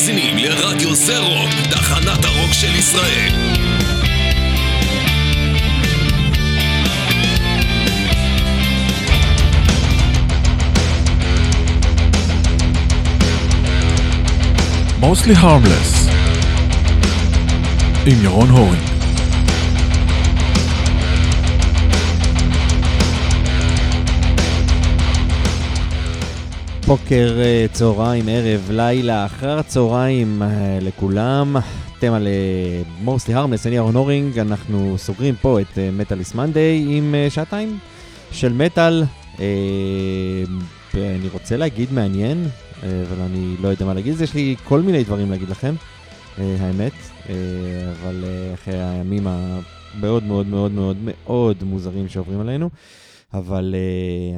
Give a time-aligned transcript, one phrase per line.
[0.00, 3.30] מאזינים לרדיו זה רוק, תחנת הרוק של ישראל.
[15.02, 16.10] Mostly Harmless
[18.06, 18.99] עם ירון הורינג
[26.90, 31.56] בוקר, אה, צהריים, ערב, לילה, אחר הצהריים אה, לכולם.
[31.98, 32.28] אתם על
[33.00, 37.78] מורסלי הרמלס, אני אהרון הורינג, אנחנו סוגרים פה את מטאליס מנדיי עם אה, שעתיים
[38.32, 39.04] של מטאל.
[40.94, 42.46] אני רוצה להגיד מעניין,
[42.82, 45.74] אבל אני לא יודע מה להגיד, יש לי כל מיני דברים להגיד לכם,
[46.38, 46.92] האמת,
[48.00, 52.70] אבל אחרי הימים המאוד מאוד מאוד מאוד מאוד מוזרים שעוברים עלינו,
[53.34, 53.74] אבל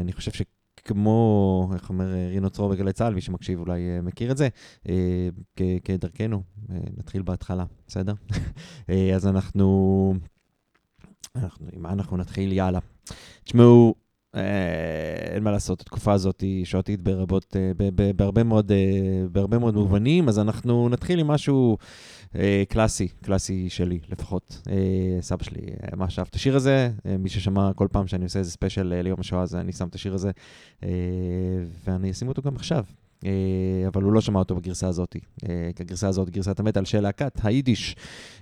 [0.00, 0.42] אני חושב ש...
[0.84, 4.48] כמו, איך אומר אה, רינו צרור בגלי צה"ל, מי שמקשיב אולי אה, מכיר את זה,
[4.88, 5.28] אה,
[5.84, 6.42] כדרכנו,
[6.96, 8.14] נתחיל בהתחלה, בסדר?
[9.16, 10.14] אז אנחנו,
[11.36, 12.52] אנחנו, עם מה אנחנו נתחיל?
[12.52, 12.78] יאללה.
[13.44, 13.94] תשמעו,
[15.34, 17.56] אין מה לעשות, התקופה הזאת היא שעתית ברבות,
[18.16, 18.72] בהרבה מאוד,
[19.32, 21.78] בהרבה מאוד מובנים, אז אנחנו נתחיל עם משהו
[22.68, 24.62] קלאסי, קלאסי שלי לפחות.
[24.70, 28.38] אה, סבא שלי אה, ממש אהב את השיר הזה, מי ששמע כל פעם שאני עושה
[28.38, 30.30] איזה ספיישל ליום השואה, אז אני שם את השיר הזה,
[31.84, 32.84] ואני אשים אותו גם עכשיו.
[33.86, 35.16] אבל הוא לא שמע אותו בגרסה הזאת.
[35.80, 37.96] הגרסה הזאת, גרסת המטאל של להקת היידיש,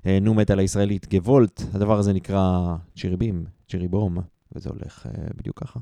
[0.04, 4.18] נו מטאל הישראלית גוולט, הדבר הזה נקרא צ'יריבים, צ'יריבום,
[4.52, 5.80] וזה הולך בדיוק ככה.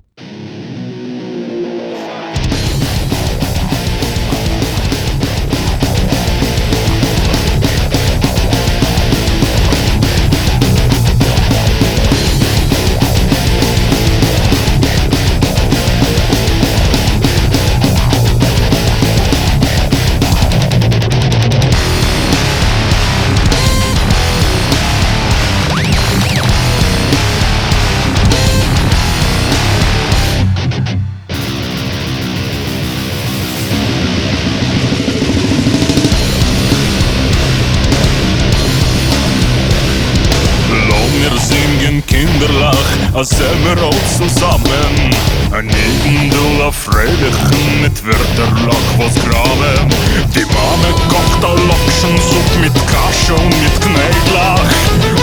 [43.15, 45.11] Wir auch zusammen.
[45.51, 49.89] Neben du Freudigen mit Wörterlach was graben.
[50.35, 54.71] Die Mame kocht a Lokschen Supp mit Kasche und mit Kneidlach.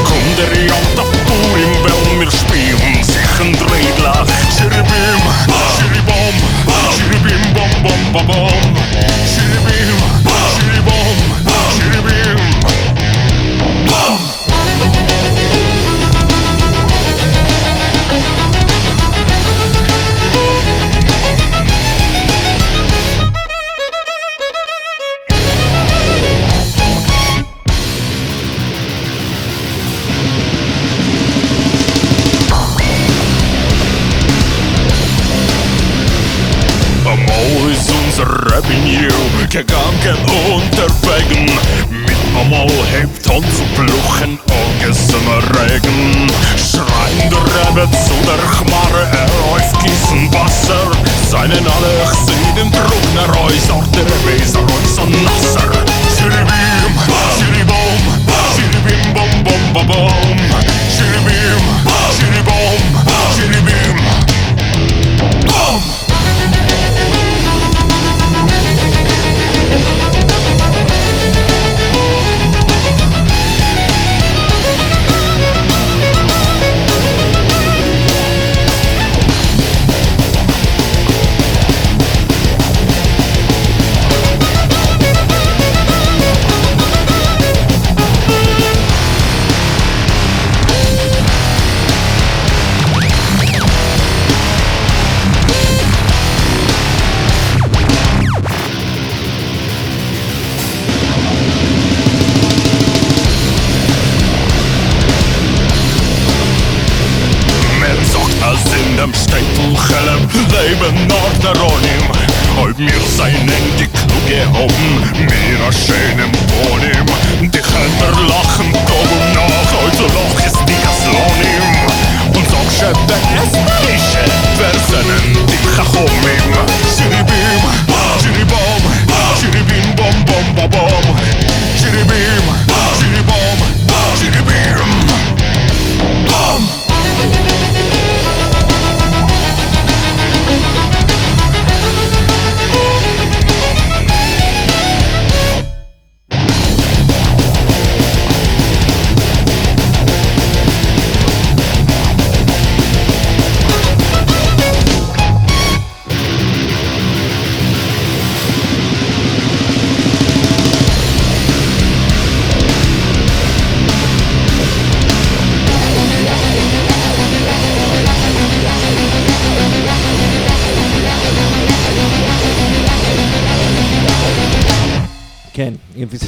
[0.03, 4.27] Komm der Janta pur im Bell, wir spielen sich ein Dreidlach.
[4.57, 5.21] Schiribim,
[5.77, 6.35] Schiribom,
[6.95, 8.75] Schiribim, bom, bom, bom, bom.
[9.31, 9.97] Schiribim,
[10.57, 11.17] Schiribom,
[11.77, 12.34] Schiribim,
[39.55, 40.17] gegangen
[40.51, 41.45] unterwegen.
[41.89, 46.29] Mit einmal hebt zu Bluchen angesehener Regen.
[46.59, 50.91] Schreien der Rebbe zu der Chmarre, er läuft gießen Wasser.
[51.31, 51.95] Seinen alle
[52.25, 55.71] sehen Trugner äußert der Weser äußern nasser.
[56.17, 56.91] Schiribim,
[57.37, 58.01] Schiribom,
[58.55, 60.37] Schiribim, bom, bom, bom, bom.
[60.91, 61.63] Schiribim,
[62.11, 62.81] Schiribom,
[63.33, 63.74] Schiribim,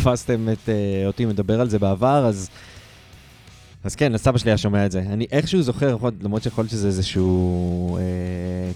[0.08, 2.50] אם פספסתם את אה, אותי מדבר על זה בעבר, אז...
[3.84, 5.00] אז כן, אז סבא שלי היה שומע את זה.
[5.00, 8.02] אני איכשהו זוכר, למרות שיכול להיות שזה איזשהו, אה,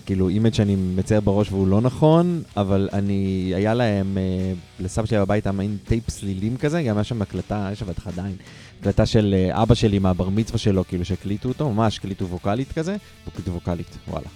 [0.06, 5.20] כאילו, image שאני מצייר בראש והוא לא נכון, אבל אני, היה להם, אה, לסבא שלי
[5.20, 8.36] בבית היה מעין טייפ סלילים כזה, גם היה שם הקלטה, יש שם בטח עדיין,
[8.80, 12.96] הקלטה של אה, אבא שלי מהבר מצווה שלו, כאילו שהקליטו אותו, ממש הקליטו ווקאלית כזה,
[13.28, 14.28] הקליטו ווקאלית, וואלה,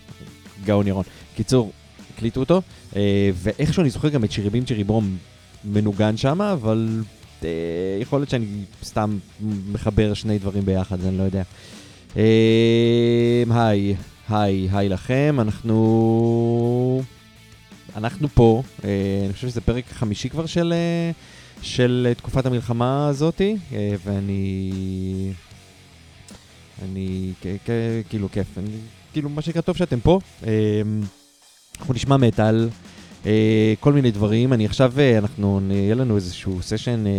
[0.65, 1.03] גאון ירון.
[1.35, 1.71] קיצור,
[2.13, 2.61] הקליטו אותו,
[2.95, 5.17] אה, ואיכשהו אני זוכר גם את שיריבים צ'יריבום
[5.65, 7.01] מנוגן שם, אבל
[7.43, 7.49] אה,
[8.01, 8.45] יכול להיות שאני
[8.83, 9.17] סתם
[9.71, 11.43] מחבר שני דברים ביחד, אני לא יודע.
[12.17, 13.95] אה, היי,
[14.29, 17.01] היי, היי לכם, אנחנו...
[17.95, 18.89] אנחנו פה, אה,
[19.25, 21.11] אני חושב שזה פרק חמישי כבר של, אה,
[21.61, 25.31] של תקופת המלחמה הזאתי, אה, ואני...
[26.83, 27.31] אני...
[27.41, 27.69] כ- כ-
[28.09, 28.67] כאילו כיף, אני,
[29.13, 30.19] כאילו מה שנקרא טוב שאתם פה.
[30.47, 30.81] אה,
[31.79, 32.69] אנחנו נשמע מטאל,
[33.79, 34.53] כל מיני דברים.
[34.53, 37.11] אני עכשיו, אה, אנחנו, יהיה לנו איזשהו סשן אה,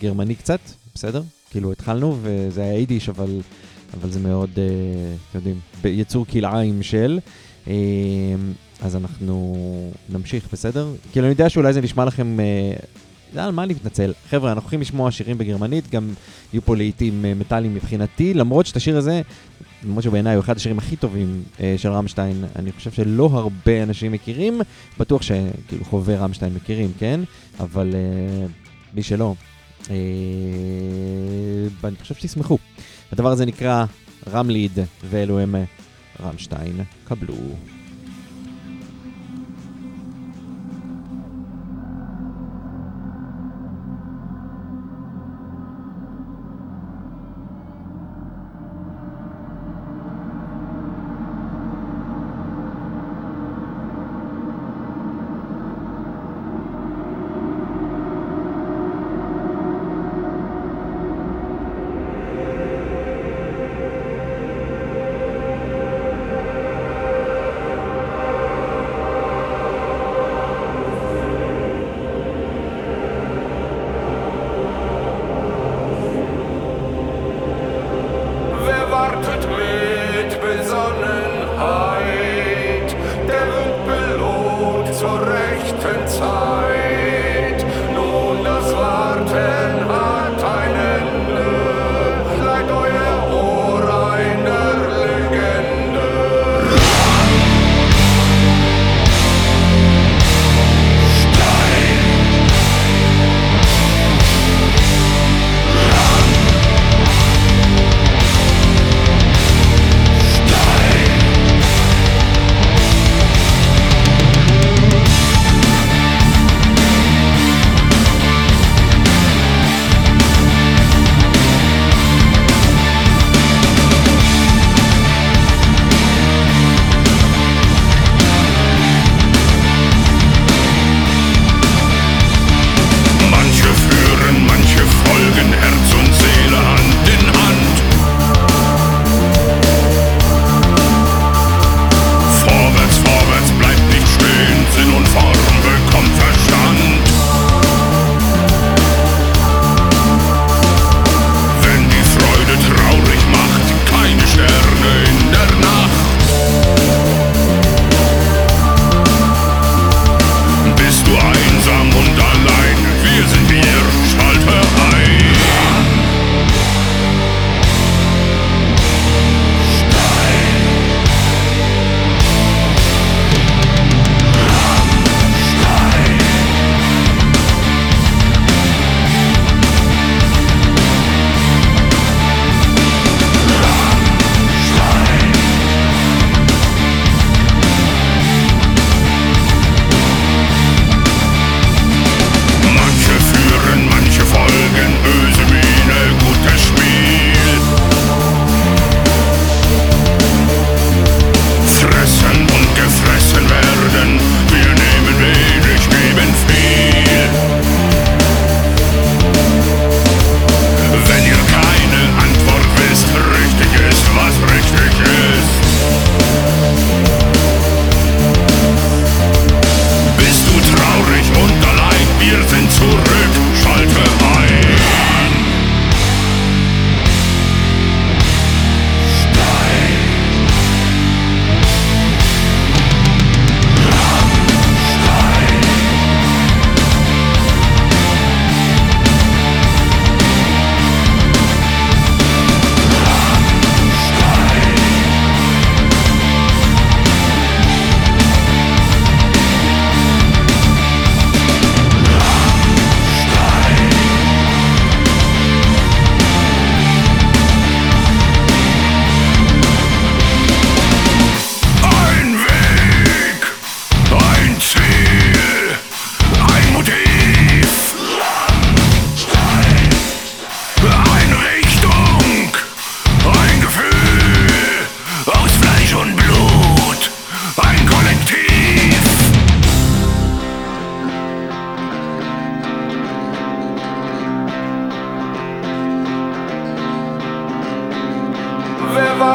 [0.00, 0.60] גרמני קצת,
[0.94, 1.22] בסדר?
[1.50, 3.40] כאילו התחלנו, וזה היה יידיש, אבל,
[3.94, 4.64] אבל זה מאוד, אה,
[5.30, 7.18] אתם יודעים, ביצור כלאיים של.
[7.68, 7.74] אה,
[8.80, 9.54] אז אנחנו
[10.08, 10.88] נמשיך, בסדר?
[11.12, 12.40] כאילו, אני יודע שאולי זה נשמע לכם...
[12.40, 14.12] אה, על מה אני מתנצל?
[14.30, 16.14] חבר'ה, אנחנו הולכים לשמוע שירים בגרמנית, גם
[16.52, 19.22] יהיו פה לעיתים אה, מטאליים מבחינתי, למרות שאת השיר הזה,
[19.84, 24.12] למרות שבעיניי הוא אחד השירים הכי טובים אה, של רמשטיין, אני חושב שלא הרבה אנשים
[24.12, 24.60] מכירים,
[24.98, 27.20] בטוח שכאילו חובבי רמשטיין מכירים, כן?
[27.60, 28.46] אבל אה,
[28.94, 29.34] מי שלא,
[29.90, 29.96] אה,
[31.80, 32.58] ואני חושב שתשמחו.
[33.12, 33.84] הדבר הזה נקרא
[34.30, 34.78] רמליד,
[35.10, 35.54] ואלו הם
[36.20, 37.34] רמשטיין, קבלו.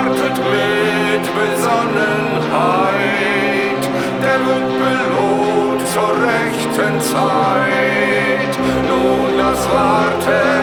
[0.10, 1.82] wartet mit Besonnenheit,
[4.24, 8.54] der wird belohnt zur rechten Zeit.
[8.88, 10.59] Nun das Warten.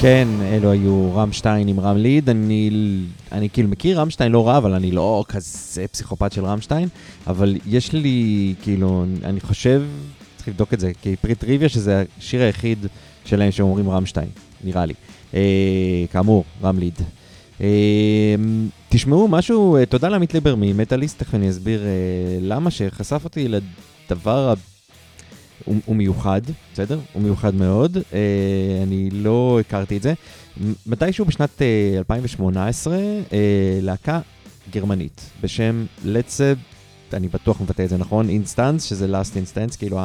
[0.00, 2.28] כן, אלו היו רמשטיין עם רם ליד.
[2.28, 2.70] אני,
[3.32, 6.88] אני כאילו מכיר רמשטיין לא רע, אבל אני לא כזה פסיכופת של רמשטיין.
[7.26, 9.82] אבל יש לי, כאילו, אני חושב,
[10.36, 12.86] צריך לבדוק את זה, כפרי טריוויה, שזה השיר היחיד
[13.24, 14.28] שלהם שאומרים רמשטיין,
[14.64, 14.94] נראה לי.
[15.34, 16.94] אה, כאמור, רם ליד.
[17.60, 18.34] אה,
[18.88, 21.88] תשמעו משהו, אה, תודה לעמית ליבר ממטאליסט, תכף אני אסביר אה,
[22.40, 24.54] למה, שחשף אותי לדבר ה...
[25.64, 26.40] הוא, הוא מיוחד,
[26.72, 26.98] בסדר?
[27.12, 28.20] הוא מיוחד מאוד, אה,
[28.82, 30.14] אני לא הכרתי את זה.
[30.86, 33.38] מתישהו בשנת אה, 2018, אה,
[33.82, 34.20] להקה
[34.70, 36.54] גרמנית בשם Letzte,
[37.12, 39.98] אני בטוח מבטא את זה נכון, Instanz, שזה last instance, כאילו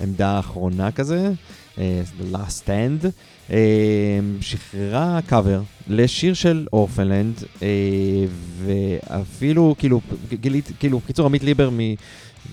[0.00, 1.32] העמדה האחרונה כזה,
[1.76, 3.06] the last stand,
[3.50, 7.68] אה, שחררה קאבר לשיר של אורפנד לנד, אה,
[8.64, 11.78] ואפילו, כאילו, גיליתי, כאילו, בקיצור, עמית ליבר מ...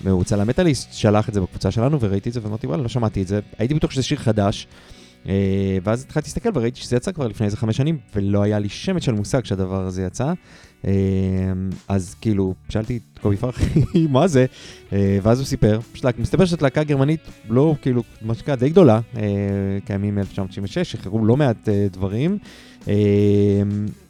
[0.02, 3.22] והוא צלם מטאליסט, שלח את זה בקבוצה שלנו וראיתי את זה ואמרתי וואלה לא שמעתי
[3.22, 4.66] את זה, הייתי בטוח שזה שיר חדש.
[5.28, 8.68] אה, ואז התחלתי להסתכל וראיתי שזה יצא כבר לפני איזה חמש שנים ולא היה לי
[8.68, 10.32] שמץ של מושג שהדבר הזה יצא.
[10.86, 10.92] אה,
[11.88, 14.46] אז כאילו שאלתי את קובי פרחי מה זה?
[14.92, 15.80] אה, ואז הוא סיפר,
[16.18, 19.00] מסתבר שזאת להקה גרמנית לא כאילו מה שנקרא די גדולה,
[19.84, 22.38] קיימים מ-1996, שחררו לא מעט דברים.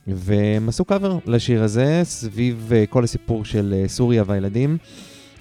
[0.06, 4.78] והם עשו קאבר לשיר הזה סביב כל הסיפור של סוריה והילדים.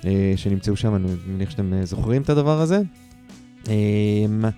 [0.05, 2.81] אה, שנמצאו שם, אני מניח שאתם אה, זוכרים את הדבר הזה.
[3.67, 4.49] אה,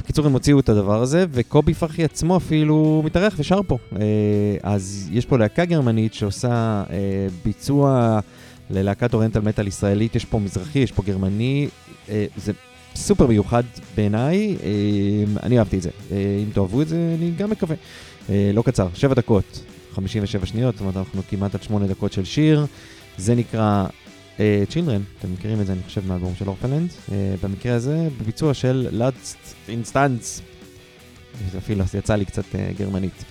[0.00, 3.78] בקיצור, הם הוציאו את הדבר הזה, וקובי פרחי עצמו אפילו מתארח ושר פה.
[3.92, 4.00] אה,
[4.62, 6.84] אז יש פה להקה גרמנית שעושה
[7.44, 8.18] ביצוע
[8.70, 11.68] ללהקת אוריינטל מטאל ישראלית, יש פה מזרחי, יש פה גרמני,
[12.36, 12.52] זה
[12.94, 13.62] סופר מיוחד
[13.96, 15.90] בעיניי, אה, אני אהבתי את זה.
[16.10, 17.76] אם תאהבו את זה, אני גם מקווה.
[18.28, 22.66] לא קצר, 7 דקות, 57 שניות, זאת אומרת, אנחנו כמעט עד 8 דקות של שיר.
[23.18, 23.86] זה נקרא
[24.68, 26.90] Children, אתם מכירים את זה, אני חושב, מהאלבום של אורפנד לנד.
[26.90, 30.42] אה, במקרה הזה, בביצוע של Letzte Instanz.
[31.58, 33.24] אפילו יצא לי קצת אה, גרמנית.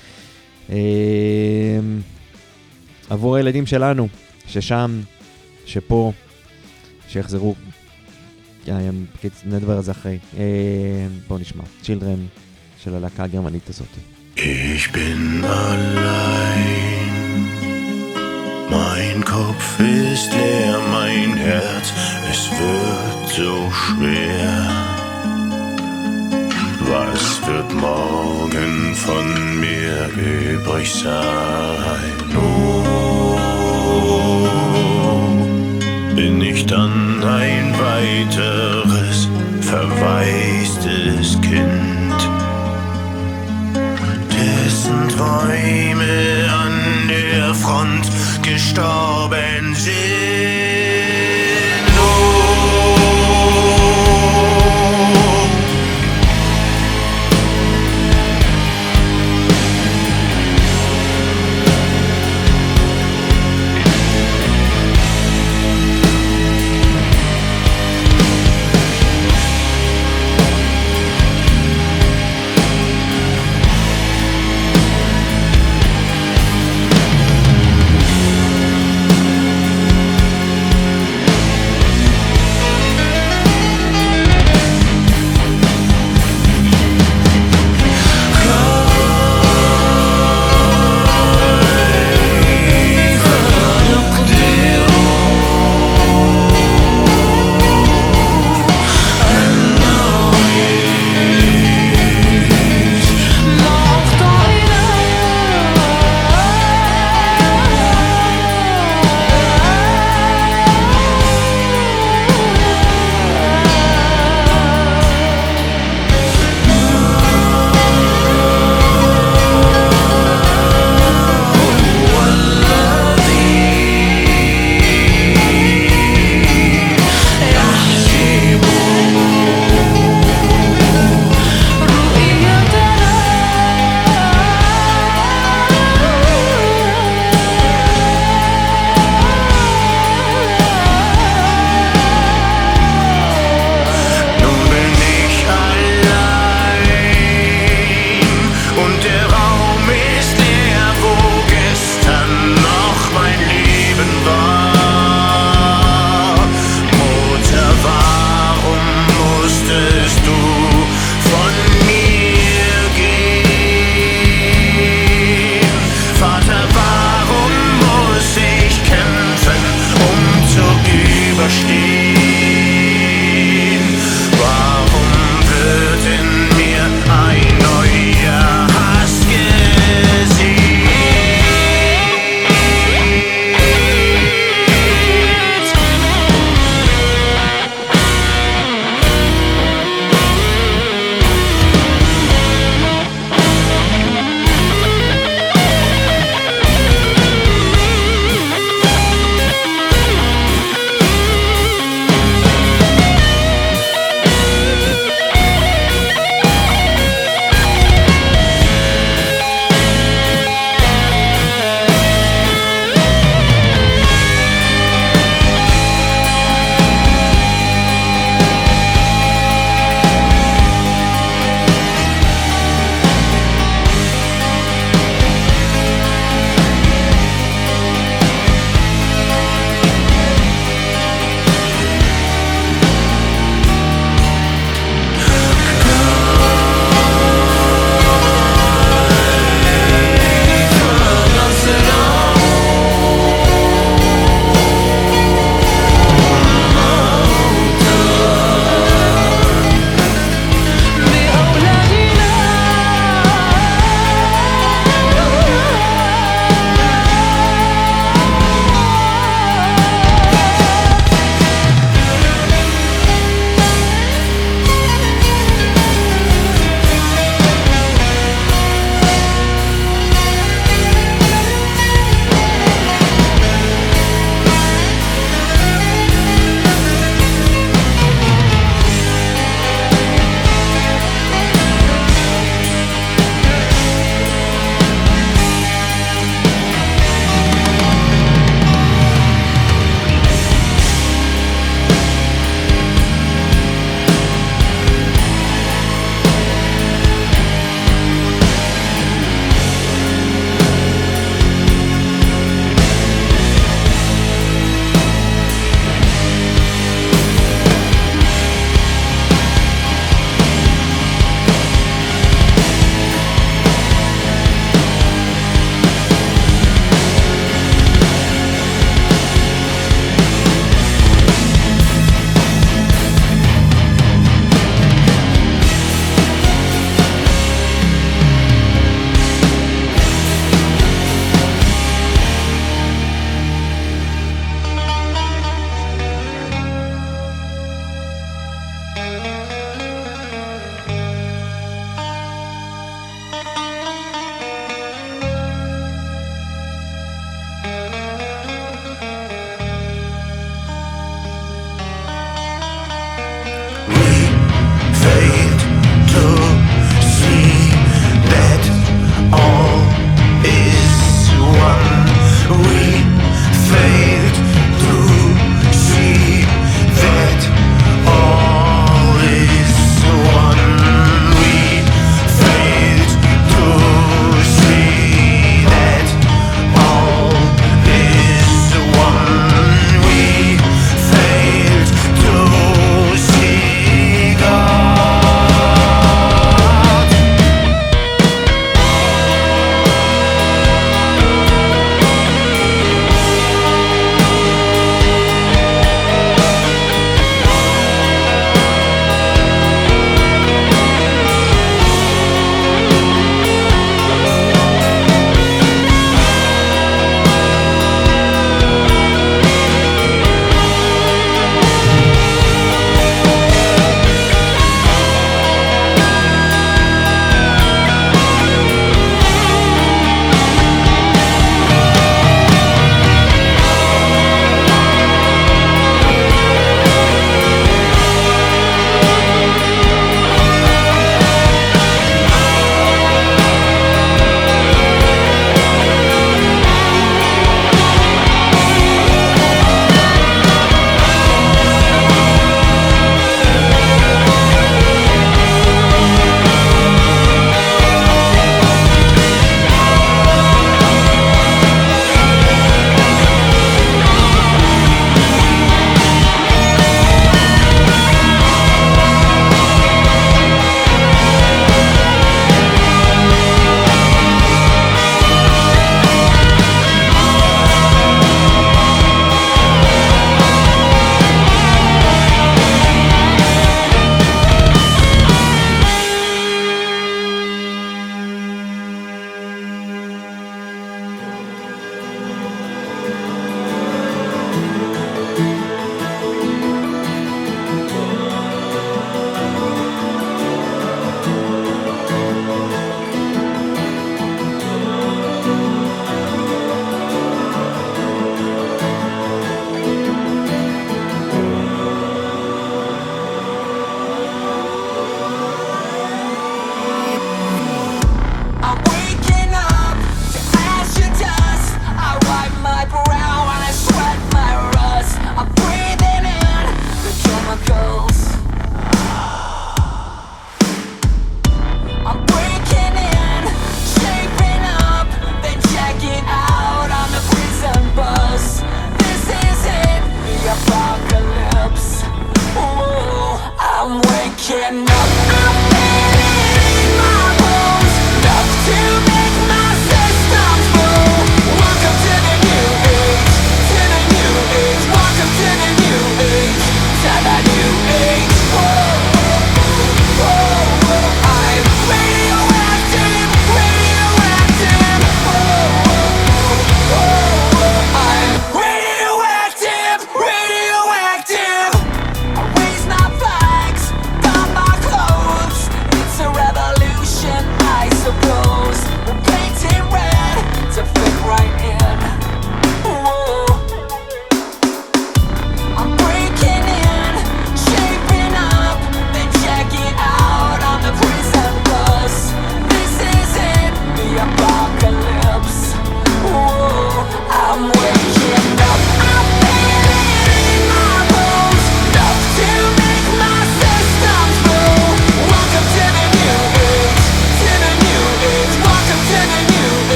[3.10, 4.08] עבור הילדים שלנו,
[4.48, 5.02] ששם,
[5.66, 6.12] שפה,
[7.08, 7.56] שיחזרו.
[9.46, 10.18] נדבר על זה אחרי.
[11.28, 11.64] בואו נשמע.
[11.82, 12.26] צ'ילדרן
[12.84, 13.88] של הלהקה הגרמנית הזאת.
[14.36, 17.09] Ich bin allein.
[18.70, 21.92] Mein Kopf ist leer, mein Herz,
[22.30, 24.70] es wird so schwer.
[26.82, 32.14] Was wird morgen von mir übrig sein?
[32.36, 33.38] Oh,
[36.16, 38.29] bin ich dann ein weiteres
[48.70, 49.19] Stoff.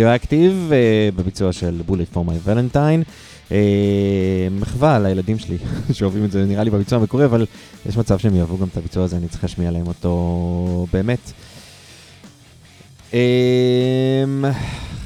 [0.00, 3.02] רדיואקטיב, uh, בביצוע של בולט פור מי ולנטיין.
[3.48, 3.52] Uh,
[4.50, 5.56] מחווה לילדים שלי
[5.92, 7.46] שאוהבים את זה, נראה לי בביצוע המקורי, אבל
[7.86, 11.32] יש מצב שהם יאהבו גם את הביצוע הזה, אני צריך להשמיע להם אותו באמת.
[13.10, 13.14] Um,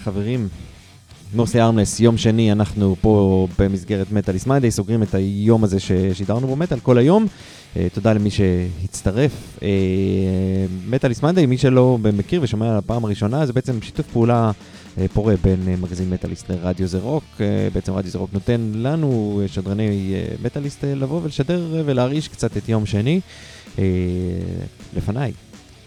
[0.05, 0.49] חברים,
[1.33, 6.57] נוסי ארמלס, יום שני, אנחנו פה במסגרת מטאליס מיידי, סוגרים את היום הזה ששידרנו בו
[6.57, 7.27] מטאל כל היום.
[7.75, 9.33] Uh, תודה למי שהצטרף.
[9.59, 9.63] Uh,
[10.87, 14.74] מטאליסט Mayday, מי שלא מכיר ושומע על הפעם הראשונה, זה בעצם שיתוף פעולה אה,
[15.13, 17.25] פורה בין אה, מגזין מטאליסט לרדיו זה רוק.
[17.37, 17.41] אה,
[17.75, 23.21] בעצם רדיו זה רוק נותן לנו, שדרני מטאליסט, לבוא ולשדר ולהרעיש קצת את יום שני.
[24.97, 25.33] לפניי,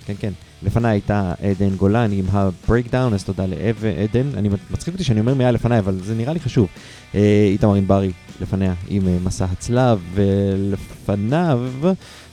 [0.05, 0.33] כן, כן.
[0.63, 4.29] לפניי הייתה עדן גולן עם ה Breakdown, אז תודה לעדן.
[4.37, 6.67] אני מצחיק אותי שאני אומר מילה לפניי, אבל זה נראה לי חשוב.
[7.15, 11.69] אה, איתמר ענברי לפניה עם אה, מסע הצלב, ולפניו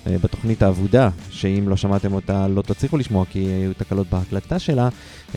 [0.07, 4.89] אה, בתוכנית האבודה, שאם לא שמעתם אותה לא תצליחו לשמוע כי היו תקלות בהקלטה שלה,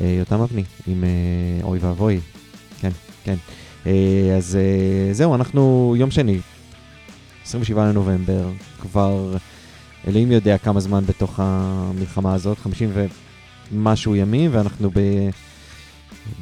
[0.02, 1.04] יותם אבני עם
[1.64, 2.20] אוי ואבוי.
[2.80, 2.92] כן,
[3.24, 3.36] כן.
[4.38, 4.58] אז
[5.12, 6.40] זהו, אנחנו יום שני,
[7.46, 8.50] 27 לנובמבר,
[8.82, 9.36] כבר
[10.08, 12.92] אלוהים יודע כמה זמן בתוך המלחמה הזאת, 50
[13.72, 15.00] ומשהו ימים, ואנחנו ב...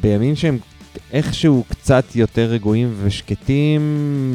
[0.02, 0.58] בימים שהם
[1.12, 3.82] איכשהו קצת יותר רגועים ושקטים,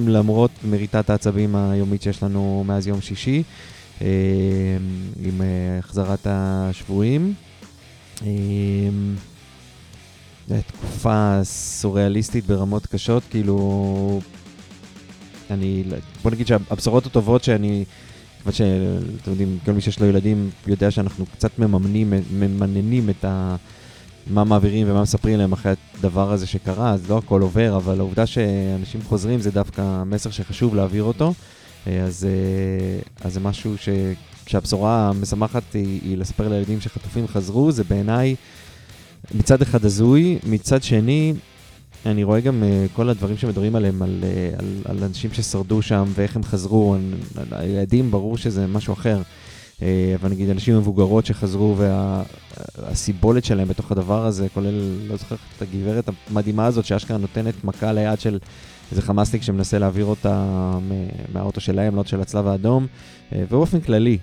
[0.08, 3.42] למרות מריטת העצבים היומית שיש לנו מאז יום שישי,
[4.02, 4.06] אה,
[5.24, 7.34] עם אה, החזרת השבויים.
[8.22, 8.28] אה,
[10.66, 14.20] תקופה סוריאליסטית ברמות קשות, כאילו...
[15.50, 15.84] אני...
[16.22, 17.84] בוא נגיד שהבשורות הטובות שאני...
[18.42, 23.56] כיוון שאתם יודעים, כל מי שיש לו ילדים יודע שאנחנו קצת מממנים, ממננים את ה...
[24.26, 28.26] מה מעבירים ומה מספרים להם אחרי הדבר הזה שקרה, אז לא הכל עובר, אבל העובדה
[28.26, 31.34] שאנשים חוזרים זה דווקא מסר שחשוב להעביר אותו.
[31.86, 33.88] אה, אז, אה, אז זה משהו ש...
[34.46, 38.36] שהבשורה המשמחת היא, היא לספר לילדים שחטופים חזרו, זה בעיניי
[39.34, 41.34] מצד אחד הזוי, מצד שני,
[42.06, 46.04] אני רואה גם uh, כל הדברים שמדברים עליהם, על, uh, על, על אנשים ששרדו שם
[46.14, 49.22] ואיך הם חזרו, על, הילדים ברור שזה משהו אחר,
[49.78, 49.82] uh,
[50.20, 51.76] אבל נגיד אנשים מבוגרות שחזרו
[52.78, 57.92] והסיבולת שלהם בתוך הדבר הזה, כולל, לא זוכר את הגברת המדהימה הזאת שאשכרה נותנת מכה
[57.92, 58.38] ליד של
[58.90, 60.44] איזה חמאסניק שמנסה להעביר אותה
[61.32, 64.18] מהאוטו שלהם, לא של הצלב האדום, uh, ובאופן כללי,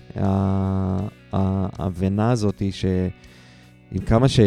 [1.34, 4.40] ההבנה הזאת היא שעם כמה ש...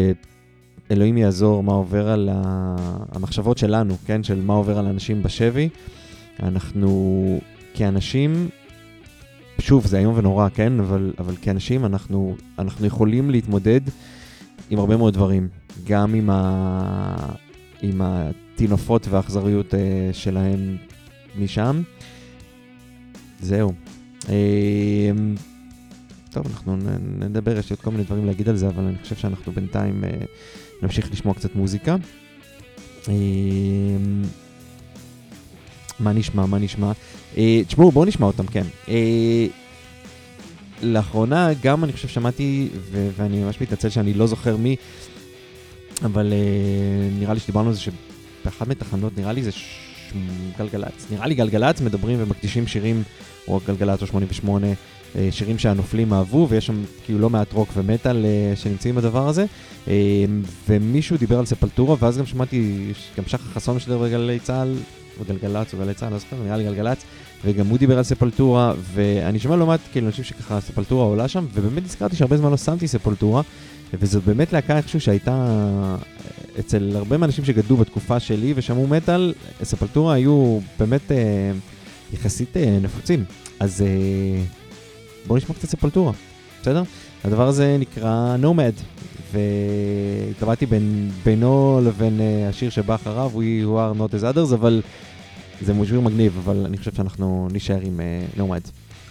[0.90, 2.76] אלוהים יעזור מה עובר על ה...
[3.12, 4.22] המחשבות שלנו, כן?
[4.22, 5.68] של מה עובר על אנשים בשבי.
[6.42, 7.40] אנחנו
[7.74, 8.48] כאנשים,
[9.58, 10.80] שוב, זה איום ונורא, כן?
[10.80, 13.80] אבל, אבל כאנשים אנחנו, אנחנו יכולים להתמודד
[14.70, 15.48] עם הרבה מאוד דברים,
[15.86, 17.16] גם עם, ה...
[17.82, 20.76] עם הטינופות והאכזריות אה, שלהם
[21.38, 21.82] משם.
[23.40, 23.72] זהו.
[24.28, 25.10] אה,
[26.30, 26.76] טוב, אנחנו
[27.20, 30.04] נדבר, יש לי עוד כל מיני דברים להגיד על זה, אבל אני חושב שאנחנו בינתיים
[30.04, 30.10] אה,
[30.82, 31.96] נמשיך לשמוע קצת מוזיקה.
[33.08, 33.14] אה,
[36.00, 36.92] מה נשמע, מה נשמע?
[37.36, 38.64] אה, תשמעו, בואו נשמע אותם, כן.
[38.88, 39.46] אה,
[40.82, 44.76] לאחרונה גם אני חושב שמעתי, ו- ואני ממש מתנצל שאני לא זוכר מי,
[46.04, 49.80] אבל אה, נראה לי שדיברנו על זה שבאחת מתחנות, נראה לי זה ש...
[50.58, 51.06] גלגלצ.
[51.10, 53.02] נראה לי גלגלצ מדברים ומקדישים שירים,
[53.48, 54.72] או גלגלצ או 88, אה,
[55.30, 59.44] שירים שהנופלים אהבו, ויש שם כאילו לא מעט רוק ומטאל אה, שנמצאים בדבר הזה.
[59.88, 59.94] אה,
[60.68, 64.74] ומישהו דיבר על ספלטורה, ואז גם שמעתי, גם שחר חסון משדר בגלי צה"ל,
[65.20, 66.98] בגלגלצ או גלי צה"ל, לא זוכר, נראה לי גלגלצ,
[67.44, 71.46] וגם הוא דיבר על ספלטורה, ואני שומע לא מעט כאילו אנשים שככה ספלטורה עולה שם,
[71.54, 73.42] ובאמת נזכרתי שהרבה זמן לא שמתי ספלטורה,
[73.94, 75.96] וזאת באמת להקה איכשהו שהייתה אה,
[76.58, 81.52] אצל הרבה מהאנשים שגדלו בתקופה שלי ושמעו מטאל, ספלטורה היו באמת אה,
[82.12, 83.24] יחסית אה, נפוצים.
[83.60, 84.42] אז אה,
[85.26, 86.12] בואו נשמע קצת ספלטורה,
[86.62, 86.82] בסדר?
[87.24, 88.72] הדבר הזה נקרא נומד,
[89.32, 94.82] והתלבטתי בין, בינו לבין אה, השיר שבא אחריו, We are not as others, אבל
[95.60, 98.00] זה שיר מגניב, אבל אני חושב שאנחנו נישאר עם
[98.36, 98.60] נומד.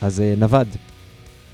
[0.01, 0.67] אז אה, נווד,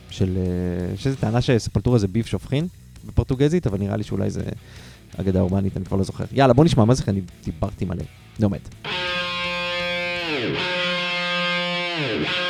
[0.09, 2.67] של, אה, שזו טענה שספלטורה זה ביף שופכין
[3.05, 4.41] בפורטוגזית, אבל נראה לי שאולי זה
[5.17, 6.23] אגדה אורבנית, אני כבר לא זוכר.
[6.31, 8.03] יאללה, בוא נשמע, מה זה, אני דיברתי מלא.
[8.39, 8.59] נומד.
[12.15, 12.44] Traveling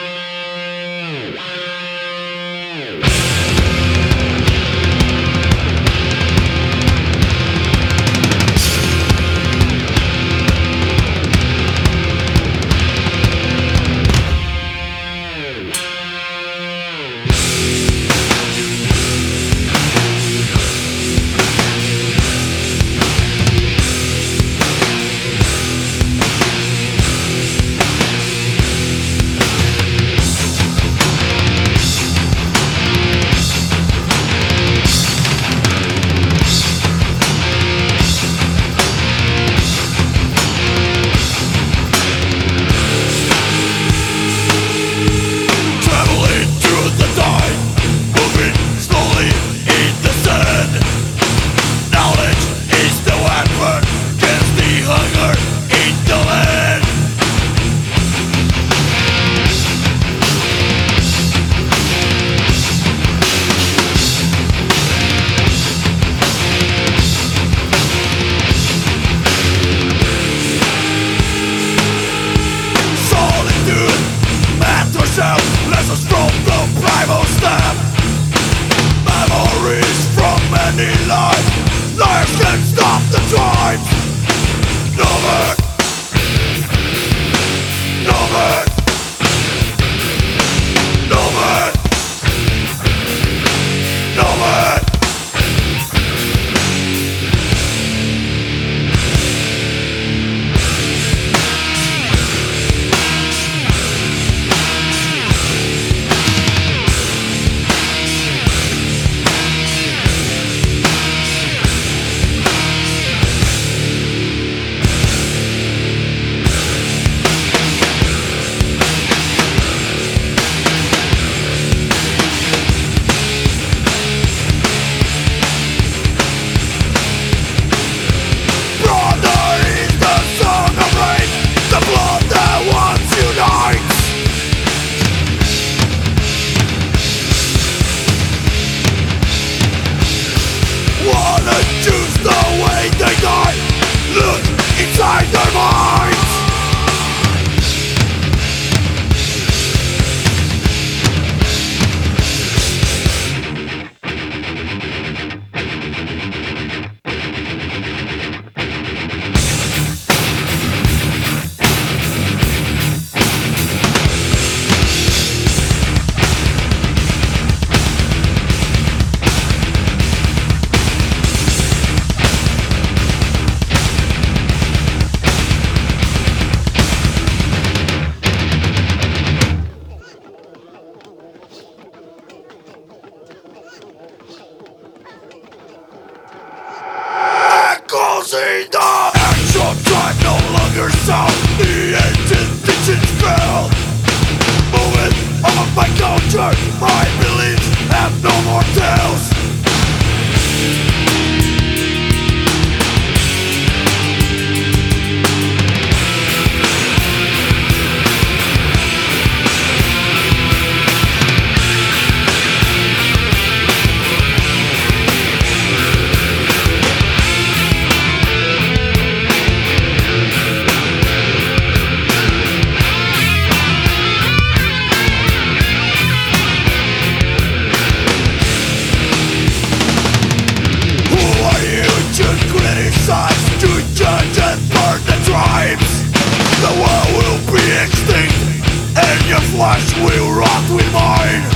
[240.05, 241.54] will rot with mine.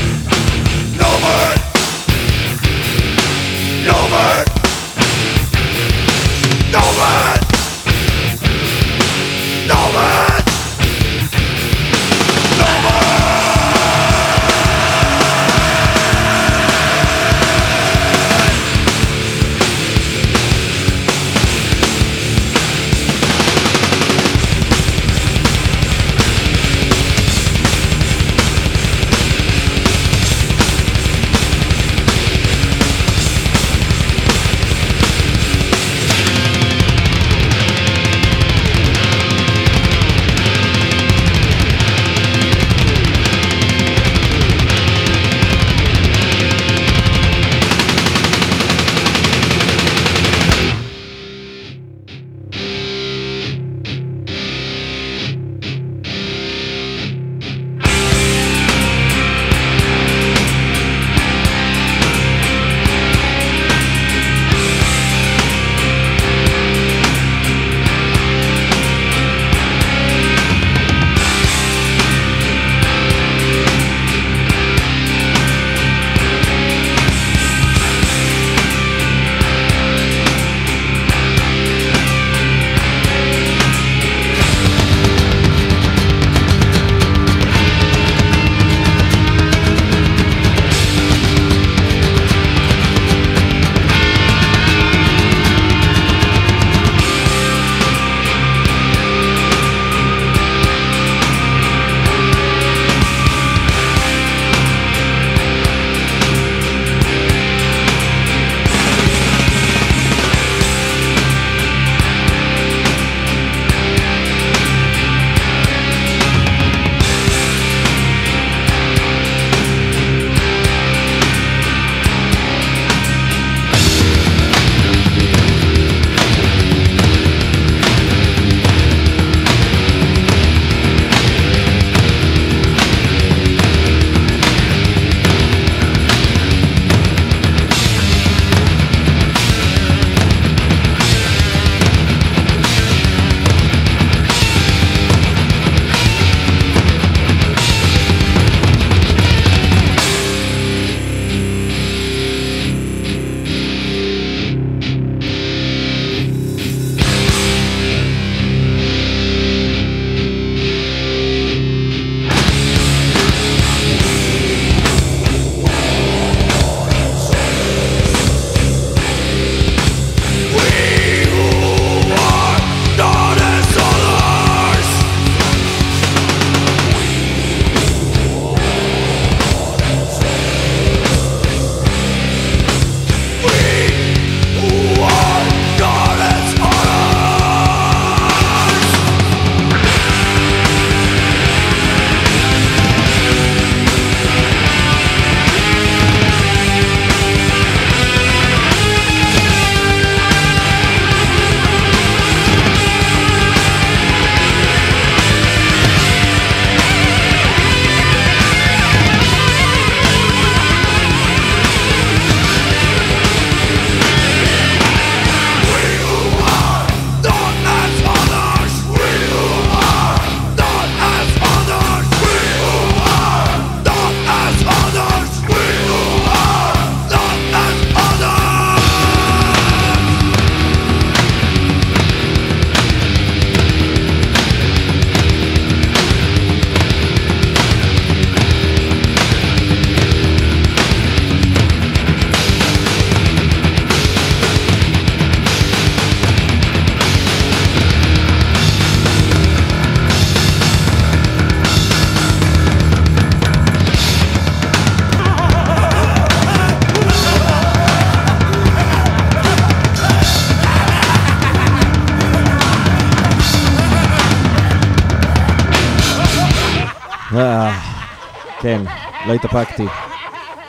[269.30, 269.84] לא התאפקתי.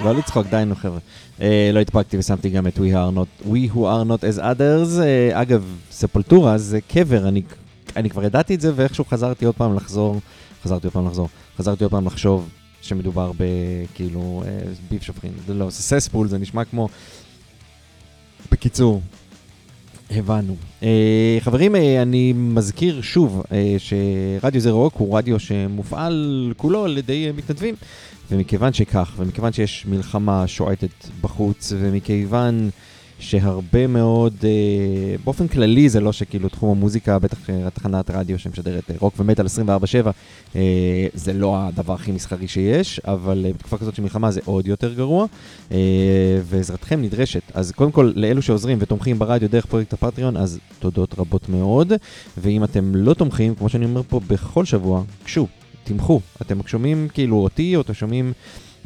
[0.05, 0.99] לא לצחוק, די נו חבר'ה.
[1.41, 5.01] אה, לא התאפקתי ושמתי גם את We, are not, We Who are not as others.
[5.01, 7.43] אה, אגב, ספולטורה זה קבר, אני,
[7.97, 10.21] אני כבר ידעתי את זה ואיכשהו חזרתי עוד פעם לחזור,
[10.65, 12.49] חזרתי עוד פעם לחזור, חזרתי עוד פעם לחשוב
[12.83, 14.59] שמדובר בכאילו אה,
[14.91, 15.33] ביף שופכין.
[15.47, 16.89] זה לא, זה סספול, זה נשמע כמו...
[18.53, 19.01] בקיצור,
[20.11, 20.57] הבנו.
[20.83, 26.99] אה, חברים, אה, אני מזכיר שוב אה, שרדיו זה רוק הוא רדיו שמופעל כולו על
[26.99, 27.75] ידי אה, מתנדבים.
[28.31, 32.71] ומכיוון שכך, ומכיוון שיש מלחמה שועטת בחוץ, ומכיוון
[33.21, 38.91] שהרבה מאוד, אה, באופן כללי זה לא שכאילו תחום המוזיקה, בטח אה, תחנת רדיו שמשדרת
[38.91, 40.11] אה, רוק ומטאל 24/7,
[40.57, 44.67] אה, זה לא הדבר הכי מסחרי שיש, אבל אה, בתקופה כזאת של מלחמה זה עוד
[44.67, 45.27] יותר גרוע,
[45.73, 45.79] אה,
[46.45, 47.43] ועזרתכם נדרשת.
[47.55, 51.93] אז קודם כל, לאלו שעוזרים ותומכים ברדיו דרך פרויקט הפטריון, אז תודות רבות מאוד,
[52.39, 55.47] ואם אתם לא תומכים, כמו שאני אומר פה בכל שבוע, קשו,
[55.91, 56.21] תמכו.
[56.43, 58.33] אתם שומעים כאילו אותי, או אתם שומעים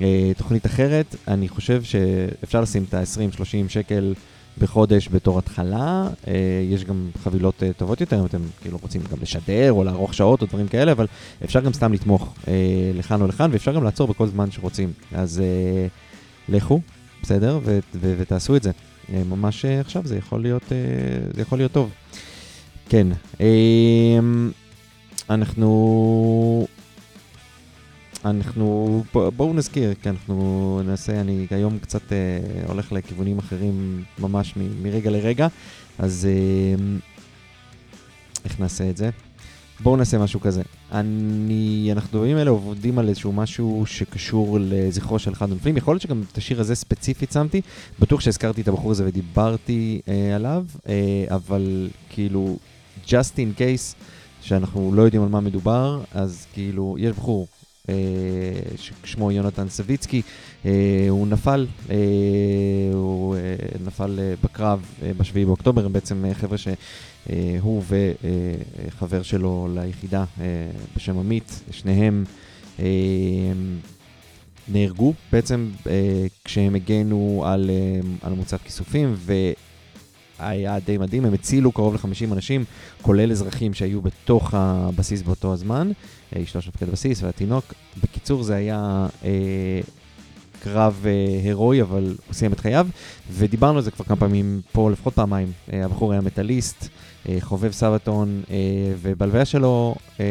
[0.01, 4.15] אה, תוכנית אחרת, אני חושב שאפשר לשים את ה-20-30 שקל
[4.59, 6.09] בחודש בתור התחלה.
[6.29, 6.33] אה,
[6.71, 10.43] יש גם חבילות אה, טובות יותר, אם אתם כאילו רוצים גם לשדר או לערוך שעות
[10.43, 11.07] או דברים כאלה, אבל
[11.45, 12.53] אפשר גם סתם לתמוך אה,
[12.95, 14.93] לכאן או לכאן, ואפשר גם לעצור בכל זמן שרוצים.
[15.13, 15.87] אז אה,
[16.49, 16.81] לכו,
[17.23, 17.59] בסדר?
[17.65, 18.71] ו- ו- ותעשו את זה.
[19.13, 20.77] אה, ממש אה, עכשיו זה יכול להיות, אה,
[21.35, 21.91] זה יכול להיות טוב.
[22.89, 23.07] כן.
[23.41, 24.19] אה,
[25.31, 26.67] אנחנו...
[28.25, 32.19] אנחנו, בוא- בואו נזכיר, כי אנחנו נעשה, אני היום קצת אה,
[32.69, 35.49] הולך לכיוונים אחרים ממש מ- מרגע לרגע,
[35.99, 36.85] אז אה,
[38.45, 39.11] איך נעשה את זה?
[39.81, 40.63] בואו נעשה משהו כזה.
[40.93, 45.77] אני, אנחנו בימים אלה עובדים על איזשהו משהו שקשור לזכרו של אחד הנופלים.
[45.77, 47.61] יכול להיות שגם את השיר הזה ספציפית שמתי.
[48.01, 52.57] בטוח שהזכרתי את הבחור הזה ודיברתי אה, עליו, אה, אבל כאילו,
[53.07, 53.95] just in case
[54.43, 57.47] שאנחנו לא יודעים על מה מדובר, אז כאילו, יש בחור
[58.77, 60.23] ששמו יונתן סביצקי,
[60.67, 61.97] אה, הוא נפל, אה,
[62.93, 63.41] הוא אה,
[63.87, 70.45] נפל אה, בקרב אה, ב-7 באוקטובר, הם בעצם אה, חבר'ה שהוא וחבר שלו ליחידה אה,
[70.97, 72.25] בשם עמית, שניהם
[72.81, 72.85] אה,
[74.69, 79.15] נהרגו בעצם אה, כשהם הגנו על, אה, על מוצב כיסופים,
[80.45, 82.65] והיה די מדהים, הם הצילו קרוב ל-50 אנשים,
[83.03, 85.91] כולל אזרחים שהיו בתוך הבסיס באותו הזמן,
[86.37, 87.75] אה, אשתו של מפקד הבסיס והתינוק.
[88.03, 89.81] בקיצור, זה היה אה,
[90.63, 92.87] קרב אה, הירואי, אבל הוא סיים את חייו,
[93.33, 95.53] ודיברנו על זה כבר כמה פעמים פה, לפחות פעמיים.
[95.73, 96.89] אה, הבחור היה מטאליסט,
[97.29, 98.57] אה, חובב סבתון, אה,
[99.03, 100.27] ובלוויה שלו אה,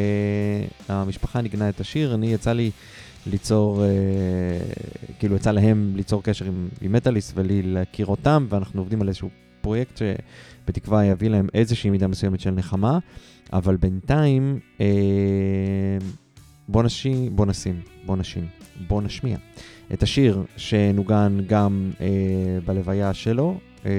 [0.89, 2.71] המשפחה ניגנה את השיר, אני יצא לי
[3.25, 3.89] ליצור, אה,
[5.19, 9.29] כאילו יצא להם ליצור קשר עם, עם מטאליסט ולי להכיר אותם, ואנחנו עובדים על איזשהו
[9.63, 12.99] פרויקט שבתקווה יביא להם איזושהי מידה מסוימת של נחמה,
[13.53, 14.85] אבל בינתיים אה,
[16.67, 18.47] בוא נשים, בוא נשים, בוא נשים,
[18.87, 19.37] בוא נשמיע
[19.93, 22.07] את השיר שנוגן גם אה,
[22.65, 23.91] בלוויה שלו, אה,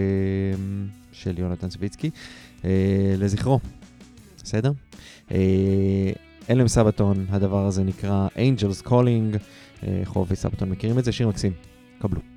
[1.12, 2.10] של יונתן סביצקי,
[2.64, 3.60] אה, לזכרו,
[4.42, 4.72] בסדר?
[5.32, 6.12] אה,
[6.50, 9.38] אלם סבתון, הדבר הזה נקרא Angels Calling,
[9.86, 11.52] אה, חובבי סבתון מכירים את זה, שיר מקסים,
[11.98, 12.34] קבלו.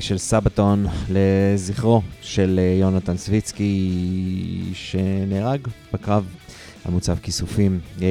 [0.00, 3.90] של סבתון לזכרו של אה, יונתן סוויצקי
[4.72, 5.60] שנהרג
[5.92, 6.24] בקרב
[6.84, 7.80] על מוצב כיסופים.
[8.02, 8.08] אה,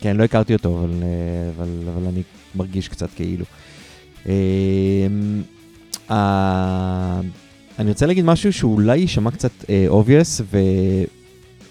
[0.00, 2.22] כן, לא הכרתי אותו, אבל, אה, אבל, אבל אני
[2.54, 3.44] מרגיש קצת כאילו.
[7.78, 9.50] אני רוצה להגיד משהו שאולי יישמע קצת
[9.90, 10.58] obvious, ו...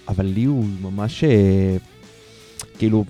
[0.07, 1.23] אבל לי הוא ממש,
[2.77, 3.05] כאילו,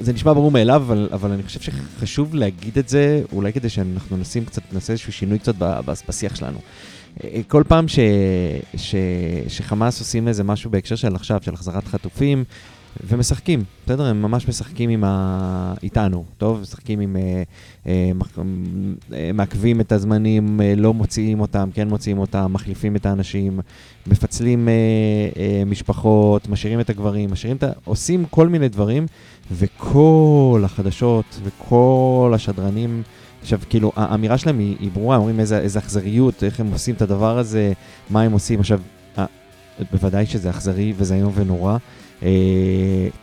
[0.00, 4.16] זה נשמע ברור מאליו, אבל, אבל אני חושב שחשוב להגיד את זה, אולי כדי שאנחנו
[4.16, 5.54] נשים קצת, נעשה איזשהו שינוי קצת
[6.08, 6.58] בשיח שלנו.
[7.24, 7.98] אה, כל פעם ש,
[8.76, 8.94] ש,
[9.48, 12.44] שחמאס עושים איזה משהו בהקשר של עכשיו, של החזרת חטופים,
[13.04, 14.04] ומשחקים, בסדר?
[14.04, 15.74] הם ממש משחקים עם ה...
[15.82, 16.60] איתנו, טוב?
[16.60, 17.16] משחקים עם...
[17.16, 17.42] אה,
[17.86, 18.10] אה,
[19.12, 23.60] אה, מעכבים את הזמנים, אה, לא מוציאים אותם, כן מוציאים אותם, מחליפים את האנשים,
[24.06, 24.74] מפצלים אה,
[25.36, 27.70] אה, משפחות, משאירים את הגברים, משאירים את ה...
[27.84, 29.06] עושים כל מיני דברים,
[29.52, 33.02] וכל החדשות וכל השדרנים,
[33.42, 37.02] עכשיו, כאילו, האמירה שלהם היא, היא ברורה, אומרים איזה, איזה אכזריות, איך הם עושים את
[37.02, 37.72] הדבר הזה,
[38.10, 38.60] מה הם עושים.
[38.60, 38.80] עכשיו,
[39.92, 41.76] בוודאי שזה אכזרי וזה איום ונורא,
[42.22, 42.28] אה,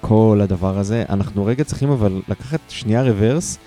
[0.02, 1.04] כל הדבר הזה.
[1.10, 3.58] אנחנו רגע צריכים אבל לקחת שנייה רוורס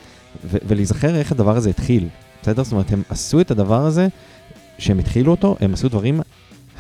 [0.45, 2.09] ולהיזכר איך הדבר הזה התחיל,
[2.43, 2.63] בסדר?
[2.63, 4.09] זאת אומרת, הם עשו את הדבר הזה,
[4.79, 6.21] שהם התחילו אותו, הם עשו דברים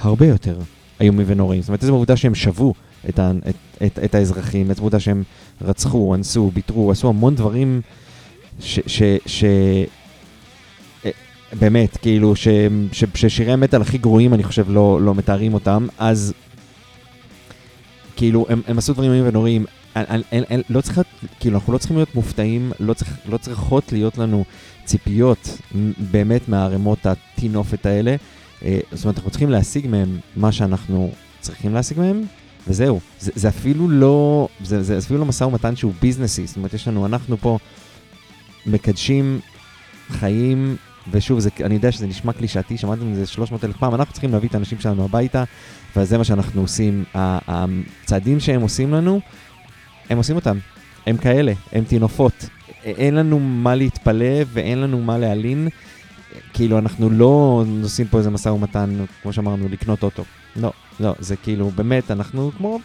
[0.01, 0.59] הרבה יותר
[1.01, 1.61] איומים ונוראים.
[1.61, 2.75] זאת אומרת, עצם העובדה שהם שבו
[3.09, 5.23] את, את, את, את האזרחים, עצם העובדה שהם
[5.63, 7.81] רצחו, אנסו, ביטרו, עשו המון דברים
[8.61, 8.81] ש...
[8.87, 9.45] ש, ש
[11.05, 11.11] אה,
[11.53, 12.49] באמת, כאילו, ש,
[12.93, 16.33] ש, ששירי המטאל הכי גרועים, אני חושב, לא, לא מתארים אותם, אז
[18.17, 19.65] כאילו, הם, הם עשו דברים איומים ונוראים.
[20.71, 21.01] לא צריך,
[21.41, 24.45] כאילו, אנחנו לא צריכים להיות מופתעים, לא, צריך, לא צריכות להיות לנו
[24.85, 25.59] ציפיות
[26.11, 28.17] באמת מהערימות הטינופת האלה.
[28.65, 32.23] אה, זאת אומרת, אנחנו צריכים להשיג מהם מה שאנחנו צריכים להשיג מהם,
[32.69, 33.01] וזהו.
[33.21, 36.47] זה, זה אפילו לא, זה, זה אפילו לא משא ומתן שהוא ביזנסי.
[36.47, 37.59] זאת אומרת, יש לנו, אנחנו פה
[38.67, 39.41] מקדשים
[40.09, 40.77] חיים,
[41.11, 44.33] ושוב, זה, אני יודע שזה נשמע קלישאתי, שמעתם את זה 300 אלף פעם, אנחנו צריכים
[44.33, 45.45] להביא את האנשים שלנו הביתה,
[45.97, 47.05] וזה מה שאנחנו עושים.
[47.15, 49.21] הצעדים שהם עושים לנו,
[50.11, 50.59] הם עושים אותם.
[51.07, 52.49] הם כאלה, הם טינופות.
[52.85, 55.69] אין לנו מה להתפלא ואין לנו מה להלין.
[56.53, 60.25] כאילו, אנחנו לא עושים פה איזה משא ומתן, כמו שאמרנו, לקנות אוטו.
[60.57, 62.79] לא, לא, זה כאילו, באמת, אנחנו כמו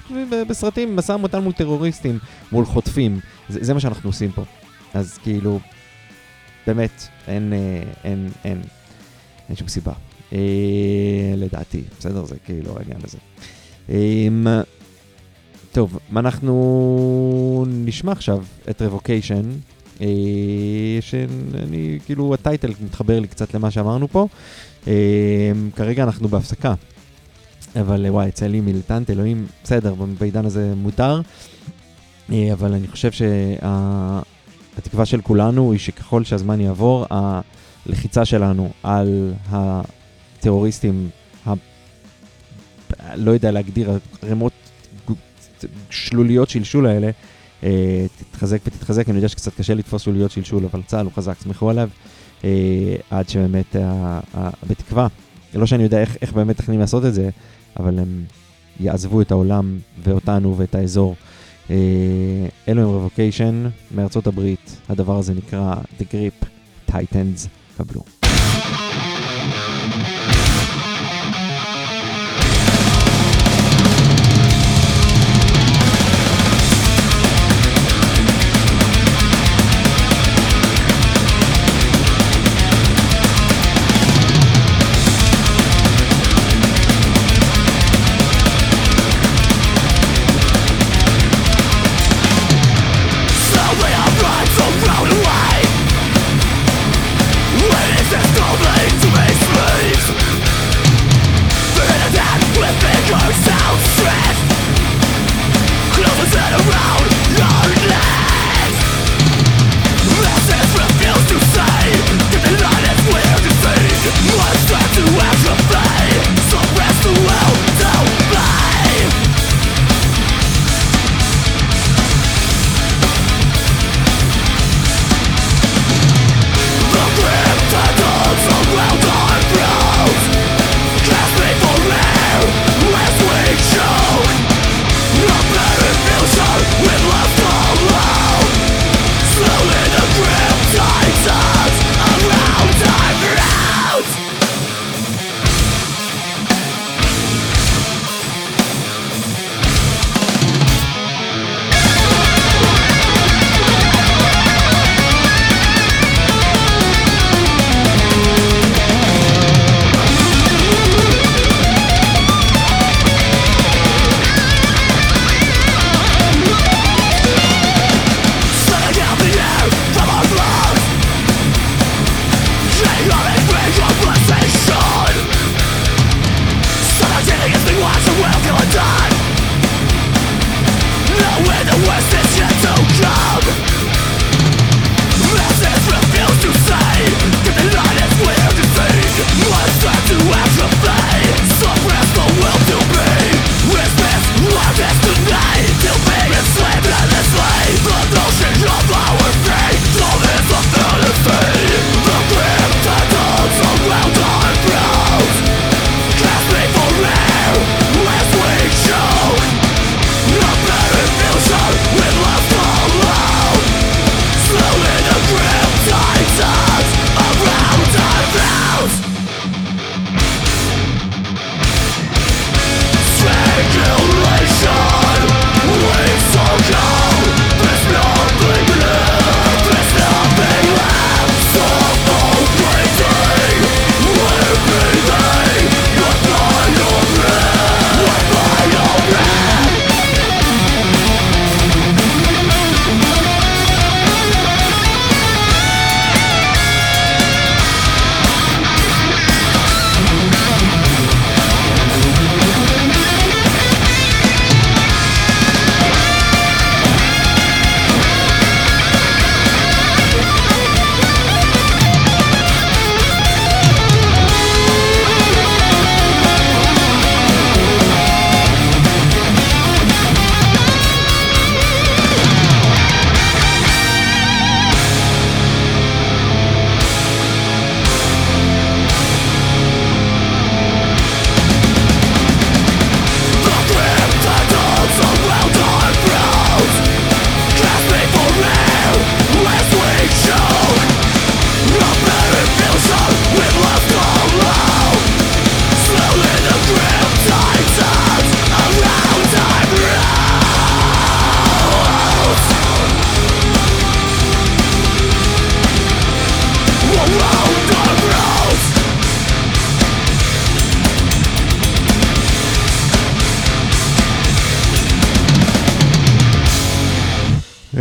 [0.50, 2.20] בסרטים, משא ומתן מול טרוריסטים,
[2.52, 3.20] מול חוטפים.
[3.50, 4.44] זה, זה מה שאנחנו עושים פה.
[4.94, 5.60] אז כאילו,
[6.68, 8.62] באמת, אין, אה, אין, אין,
[9.50, 9.94] אין שום סיבה.
[10.34, 12.26] אה, לדעתי, בסדר?
[12.26, 13.18] זה כאילו העניין הזה.
[13.90, 14.62] אה,
[15.72, 19.42] טוב, אנחנו נשמע עכשיו את רבוקיישן,
[20.02, 20.08] אה,
[21.02, 24.28] שאני, כאילו, הטייטל מתחבר לי קצת למה שאמרנו פה.
[24.88, 26.74] אה, כרגע אנחנו בהפסקה,
[27.80, 31.22] אבל וואי, יצא לי מיליטנט, אלוהים, בסדר, בעידן הזה מותר,
[32.32, 41.10] אה, אבל אני חושב שהתקווה של כולנו היא שככל שהזמן יעבור, הלחיצה שלנו על הטרוריסטים,
[41.48, 41.54] ה...
[43.16, 43.92] לא יודע להגדיר,
[44.22, 44.54] הרמות
[45.90, 47.10] שלוליות שלשול האלה,
[47.64, 51.70] אה, תתחזק ותתחזק, אני יודע שקצת קשה לתפוס שלוליות שלשול, אבל צה"ל הוא חזק, סמכו
[51.70, 51.90] עליו,
[52.44, 53.76] אה, עד שבאמת,
[54.70, 55.08] בתקווה,
[55.54, 57.30] לא שאני יודע איך, איך באמת מתכננים לעשות את זה,
[57.80, 58.24] אבל הם
[58.80, 61.16] יעזבו את העולם ואותנו ואת האזור.
[61.70, 61.76] אה,
[62.68, 66.46] אלו הם רבוקיישן מארצות הברית, הדבר הזה נקרא The Grip
[66.92, 67.48] Titans,
[67.78, 68.04] קבלו.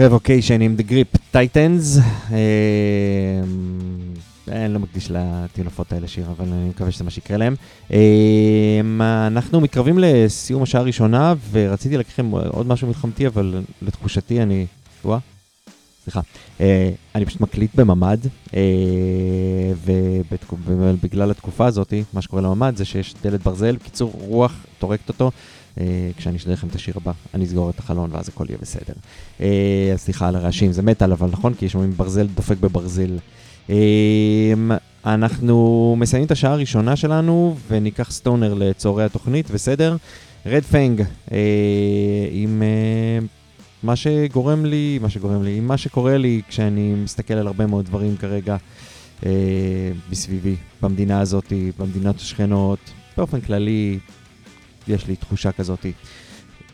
[0.00, 2.00] רבוקיישן עם Grip Titans.
[2.32, 2.36] אה,
[4.48, 7.54] אני לא מקדיש לטינופות האלה שיר, אבל אני מקווה שזה מה שיקרה להם.
[7.92, 8.80] אה,
[9.26, 14.66] אנחנו מתקרבים לסיום השעה הראשונה, ורציתי לקחת עוד משהו מלחמתי, אבל לתחושתי אני...
[15.04, 15.18] וואה,
[16.04, 16.20] סליחה.
[16.60, 18.18] אה, אני פשוט מקליט בממ"ד,
[18.54, 18.60] אה,
[20.64, 25.30] ובגלל התקופה הזאת, מה שקורה לממ"ד זה שיש דלת ברזל, קיצור רוח טורקת אותו.
[25.78, 28.94] אה, כשאני אשדר לכם את השיר הבא, אני אסגור את החלון ואז הכל יהיה בסדר.
[29.40, 31.54] אה, אז סליחה על הרעשים, זה מטאל אבל נכון?
[31.54, 33.18] כי שומעים ברזל דופק בברזל.
[33.70, 33.76] אה,
[35.06, 39.96] אנחנו מסיימים את השעה הראשונה שלנו וניקח סטונר לצהרי התוכנית, בסדר?
[40.46, 41.02] רד פנג,
[42.30, 42.62] עם
[43.82, 47.84] מה שגורם לי, מה שגורם לי, עם מה שקורה לי כשאני מסתכל על הרבה מאוד
[47.84, 48.56] דברים כרגע
[50.10, 52.78] מסביבי, במדינה הזאת, במדינות השכנות,
[53.16, 53.98] באופן כללי,
[54.90, 55.86] יש לי תחושה כזאת.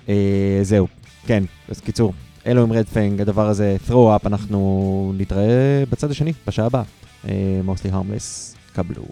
[0.09, 0.87] אה, זהו,
[1.27, 2.13] כן, אז קיצור,
[2.47, 6.83] אלו עם רד פנג, הדבר הזה, throw up, אנחנו נתראה בצד השני, בשעה הבאה.
[7.29, 9.05] אה, mostly harmless, קבלו.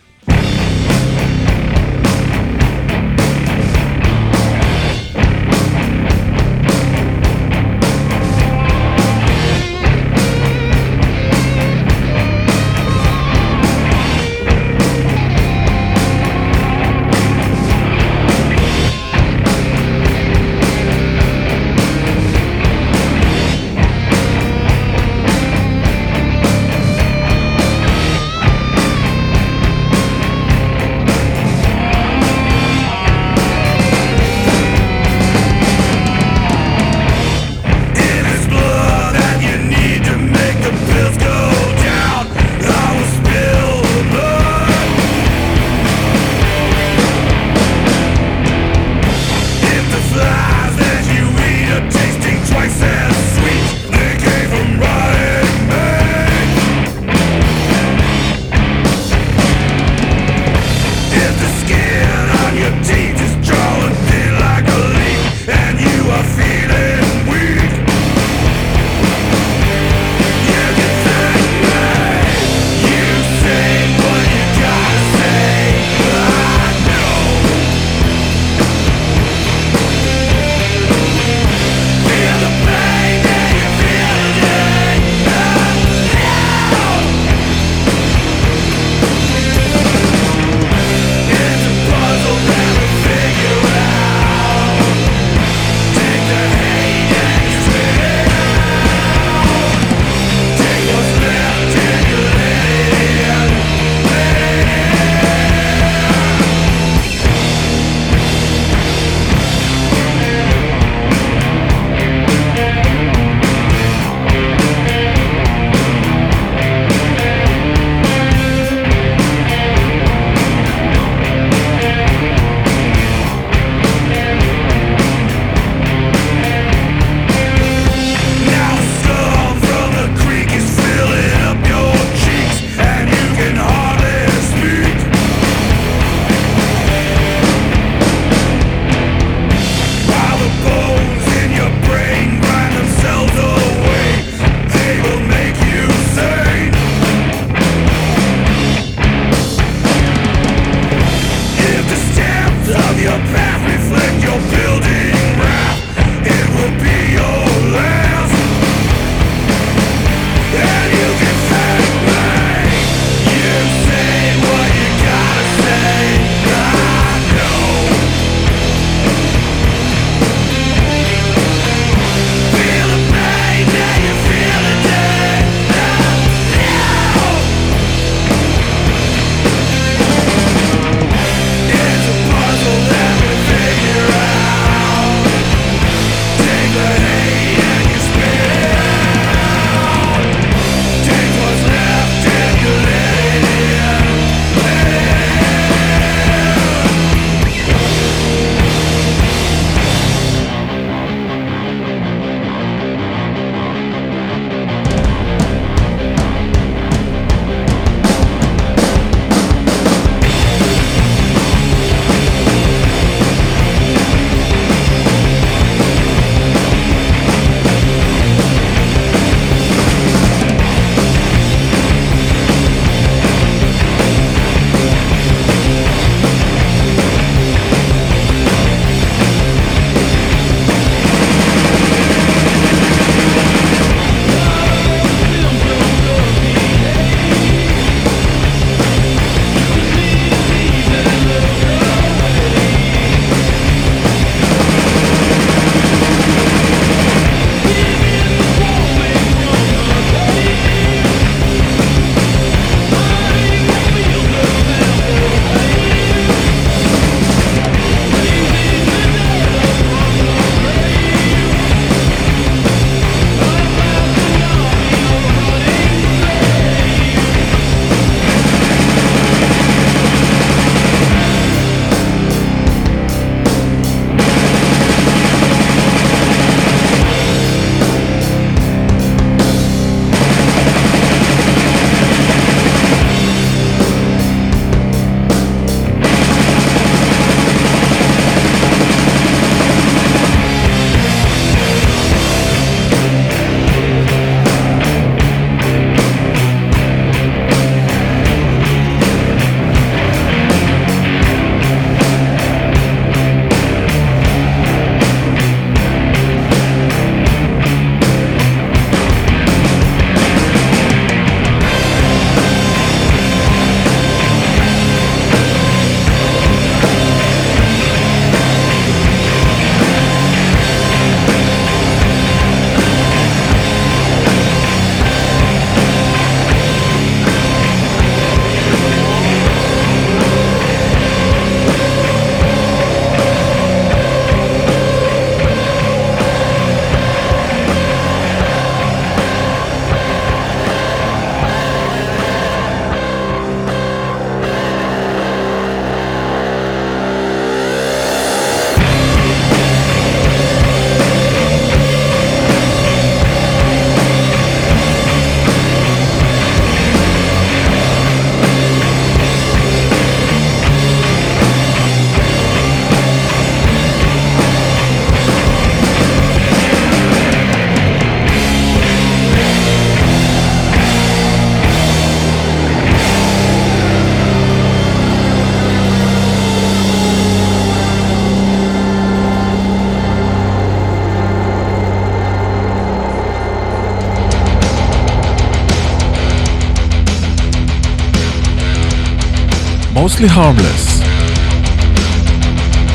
[390.14, 391.04] Mostly harmless.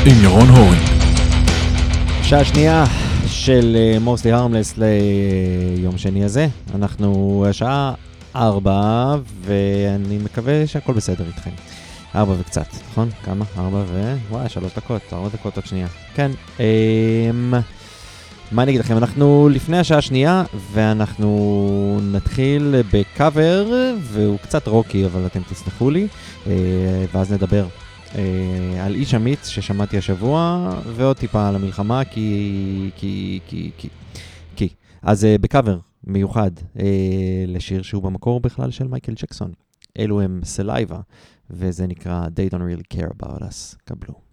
[0.06, 0.82] עם ירון הורינג.
[2.22, 2.84] שעה שנייה
[3.26, 6.48] של אה, מוסלי הרמלס ליום שני הזה.
[6.74, 7.94] אנחנו השעה
[8.36, 11.50] ארבע, ואני מקווה שהכל בסדר איתכם.
[12.14, 13.10] ארבע וקצת, נכון?
[13.24, 13.44] כמה?
[13.58, 14.16] ארבע ו...
[14.30, 15.86] וואי, שלוש דקות, ארבע דקות עוד שנייה.
[16.14, 16.30] כן.
[16.60, 17.54] אמ...
[18.52, 18.96] מה אני אגיד לכם?
[18.96, 23.66] אנחנו לפני השעה השנייה, ואנחנו נתחיל בקאבר,
[24.00, 26.06] והוא קצת רוקי, אבל אתם תסלחו לי, אה,
[27.12, 27.66] ואז נדבר
[28.14, 32.90] אה, על איש אמיץ ששמעתי השבוע, ועוד טיפה על המלחמה, כי...
[32.96, 33.40] כי...
[33.46, 33.70] כי...
[33.78, 33.88] כי...
[34.56, 34.68] כי.
[35.02, 39.52] אז אה, בקאבר מיוחד אה, לשיר שהוא במקור בכלל של מייקל ג'קסון.
[39.98, 41.00] אלו הם סלייבה,
[41.50, 43.76] וזה נקרא They Don't Really Care About Us.
[43.84, 44.29] קבלו.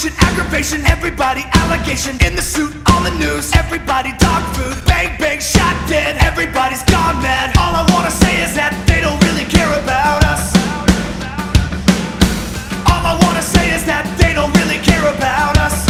[0.00, 2.16] Situation, aggravation, everybody allegation.
[2.24, 4.82] In the suit, on the news, everybody dog food.
[4.86, 7.54] Bang, bang, shot dead, everybody's gone mad.
[7.58, 10.56] All I wanna say is that they don't really care about us.
[12.88, 15.84] All I wanna say is that they don't really care about us.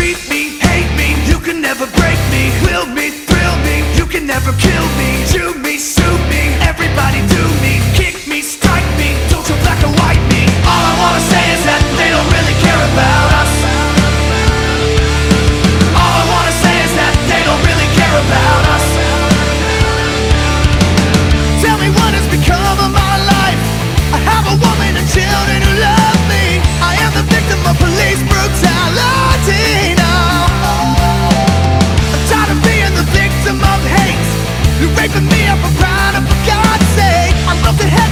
[0.00, 2.56] Beat me, hate me, you can never break me.
[2.64, 5.28] Will me, thrill me, you can never kill me.
[5.28, 7.84] Chew me, sue me, everybody do me,
[35.16, 37.34] for me, I'm for pride, for God's sake.
[37.48, 38.05] I'm about to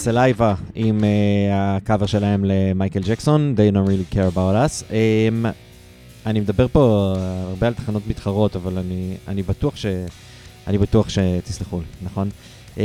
[0.00, 1.04] סלייבה עם uh,
[1.52, 4.90] הקאבר שלהם למייקל ג'קסון, They don't really care about us.
[4.90, 5.46] Um,
[6.26, 7.14] אני מדבר פה
[7.48, 9.86] הרבה על תחנות מתחרות, אבל אני, אני בטוח ש...
[10.66, 12.30] אני בטוח שתסלחו לי, נכון?
[12.76, 12.80] Um,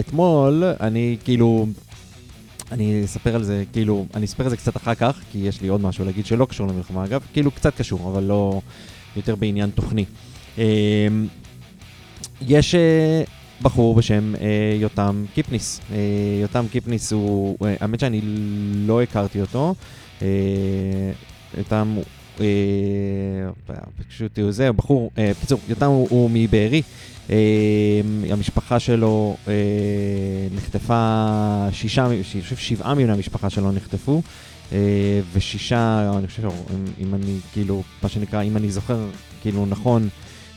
[0.00, 1.66] אתמול אני כאילו
[2.72, 5.68] אני אספר על זה, כאילו, אני אספר על זה קצת אחר כך, כי יש לי
[5.68, 8.60] עוד משהו להגיד שלא קשור למלחמה, אגב, כאילו קצת קשור, אבל לא
[9.16, 10.04] יותר בעניין תוכני.
[10.58, 10.62] אמ,
[12.40, 13.22] יש אה,
[13.62, 15.80] בחור בשם אה, יותם קיפניס.
[15.92, 15.96] אה,
[16.42, 18.20] יותם קיפניס הוא, אה, האמת שאני
[18.86, 19.74] לא הכרתי אותו.
[20.22, 20.26] אה,
[21.58, 22.04] יותם הוא...
[22.40, 23.74] אה,
[24.08, 26.82] פשוט הוא זה, בחור, אה, בקיצור, יותם הוא, הוא מבארי.
[27.30, 29.52] אה, המשפחה שלו אה,
[30.54, 34.22] נחטפה, שישה, אני חושב שבעה מבני המשפחה שלו נחטפו,
[34.72, 34.78] אה,
[35.32, 36.42] ושישה, אני חושב,
[37.00, 39.06] אם, אני כאילו, מה שנקרא, אם אני זוכר
[39.42, 40.08] כאילו נכון,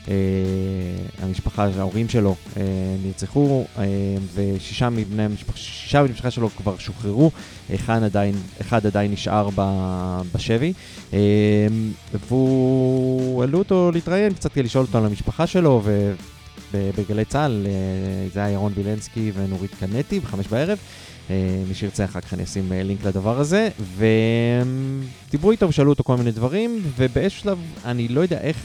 [0.08, 0.14] אה,
[1.22, 2.62] המשפחה, ההורים שלו אה,
[3.04, 3.84] נרצחו, אה,
[4.34, 7.30] ושישה מבני המשפחה, שישה מבני המשפחה שלו כבר שוחררו,
[7.74, 9.62] אחד עדיין, אחד עדיין נשאר ב,
[10.34, 10.72] בשבי,
[11.12, 11.18] אה,
[12.28, 16.14] והוא, העלו אותו להתראיין קצת לשאול אותו על המשפחה שלו, ו...
[16.72, 20.78] בגלי צה"ל, אה, זה היה ירון וילנסקי ונורית קנטי בחמש בערב.
[21.30, 23.68] אה, מי שירצה אחר כך אני אשים אה, לינק לדבר הזה,
[25.26, 28.56] ודיברו איתו ושאלו אותו כל מיני דברים, ובאיזשהו שלב, אני לא יודע איך,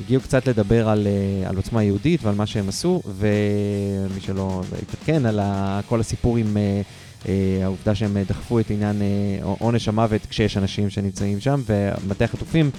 [0.00, 5.26] הגיעו קצת לדבר על, אה, על עוצמה יהודית ועל מה שהם עשו, ומי שלא התעדכן
[5.26, 5.40] על
[5.88, 6.82] כל הסיפור עם אה,
[7.28, 9.02] אה, העובדה שהם דחפו את עניין
[9.42, 12.70] עונש המוות כשיש אנשים שנמצאים שם, ומטה החטופים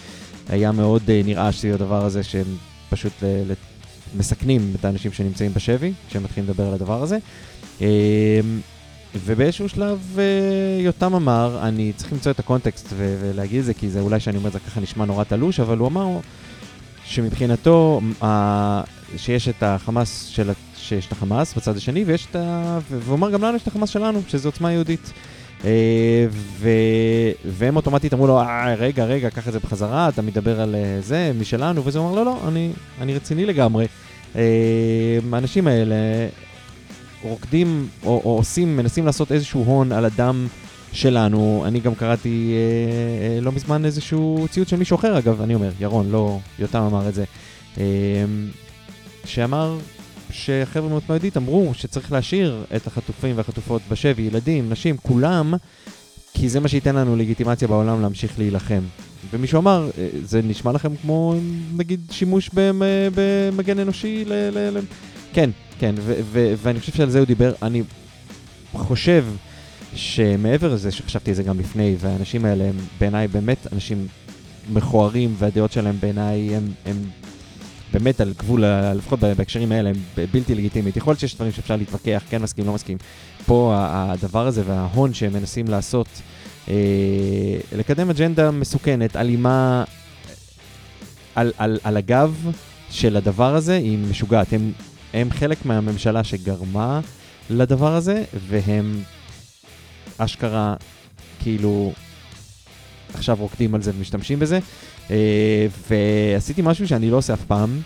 [0.50, 2.46] היה מאוד נרעש סביב הדבר הזה, שהם
[2.90, 3.14] פשוט
[4.18, 7.18] מסכנים את האנשים שנמצאים בשבי, כשהם מתחילים לדבר על הדבר הזה.
[9.16, 10.18] ובאיזשהו שלב
[10.80, 14.48] יותם אמר, אני צריך למצוא את הקונטקסט ולהגיד את זה, כי זה אולי שאני אומר
[14.48, 16.20] את זה ככה נשמע נורא תלוש, אבל הוא אמר
[17.06, 18.82] שמבחינתו, ה-
[19.18, 22.80] שיש את החמאס של, שיש את החמאס בצד השני, ויש את ה...
[22.90, 25.14] והוא אמר גם לנו יש את החמאס שלנו, שזה עוצמה יהודית.
[25.65, 26.69] אה, ו...
[27.45, 31.02] והם אוטומטית אמרו לו, אה, רגע, רגע, קח את זה בחזרה, אתה מדבר על אה,
[31.02, 32.72] זה, משלנו, וזה הוא אמר, לא, לא, אני,
[33.02, 33.88] אני רציני לגמרי.
[35.32, 35.95] האנשים האלה
[37.23, 40.48] רוקדים או, או עושים, מנסים לעשות איזשהו הון על הדם
[40.96, 41.64] שלנו.
[41.68, 45.72] אני גם קראתי אה, אה, לא מזמן איזשהו ציוץ של מישהו אחר, אגב, אני אומר,
[45.80, 47.24] ירון, לא, יותם אמר את זה,
[47.78, 47.84] אה,
[49.26, 49.78] שאמר
[50.32, 55.54] שחבר'ה מעוצמה יהודית אמרו שצריך להשאיר את החטופים והחטופות בשבי, ילדים, נשים, כולם,
[56.34, 58.82] כי זה מה שייתן לנו לגיטימציה בעולם להמשיך להילחם.
[59.34, 61.36] ומישהו אמר, "אה, זה נשמע לכם כמו
[61.78, 62.82] נגיד שימוש במ-
[63.16, 64.34] במגן אנושי ל...
[64.34, 64.82] ל, ל...
[65.34, 65.50] כן,
[65.80, 65.96] כן,
[66.64, 67.54] ואני חושב שעל זה הוא דיבר.
[67.62, 67.84] אני
[68.74, 69.26] חושב
[69.96, 74.08] שמעבר לזה שחשבתי על זה גם לפני, והאנשים האלה הם בעיניי באמת אנשים
[74.74, 76.96] מכוערים, והדעות שלהם בעיניי הם, הם
[77.94, 78.64] באמת על גבול,
[78.96, 79.96] לפחות בהקשרים האלה, הם
[80.32, 80.98] בלתי לגיטימית.
[80.98, 82.98] יכול להיות שיש דברים שאפשר להתווכח, כן מסכים, לא מסכים.
[83.46, 86.08] פה הדבר הזה וההון שהם מנסים לעשות,
[86.70, 86.74] אה,
[87.78, 89.84] לקדם אג'נדה מסוכנת, אלימה,
[91.36, 92.52] על, על, על הגב
[92.90, 94.54] של הדבר הזה, היא משוגעת.
[94.54, 94.72] הם,
[95.14, 97.00] הם חלק מהממשלה שגרמה
[97.50, 99.04] לדבר הזה, והם
[100.18, 100.76] אשכרה,
[101.40, 101.92] כאילו,
[103.14, 104.60] עכשיו רוקדים על זה ומשתמשים בזה.
[105.12, 107.80] אה, ועשיתי משהו שאני לא עושה אף פעם,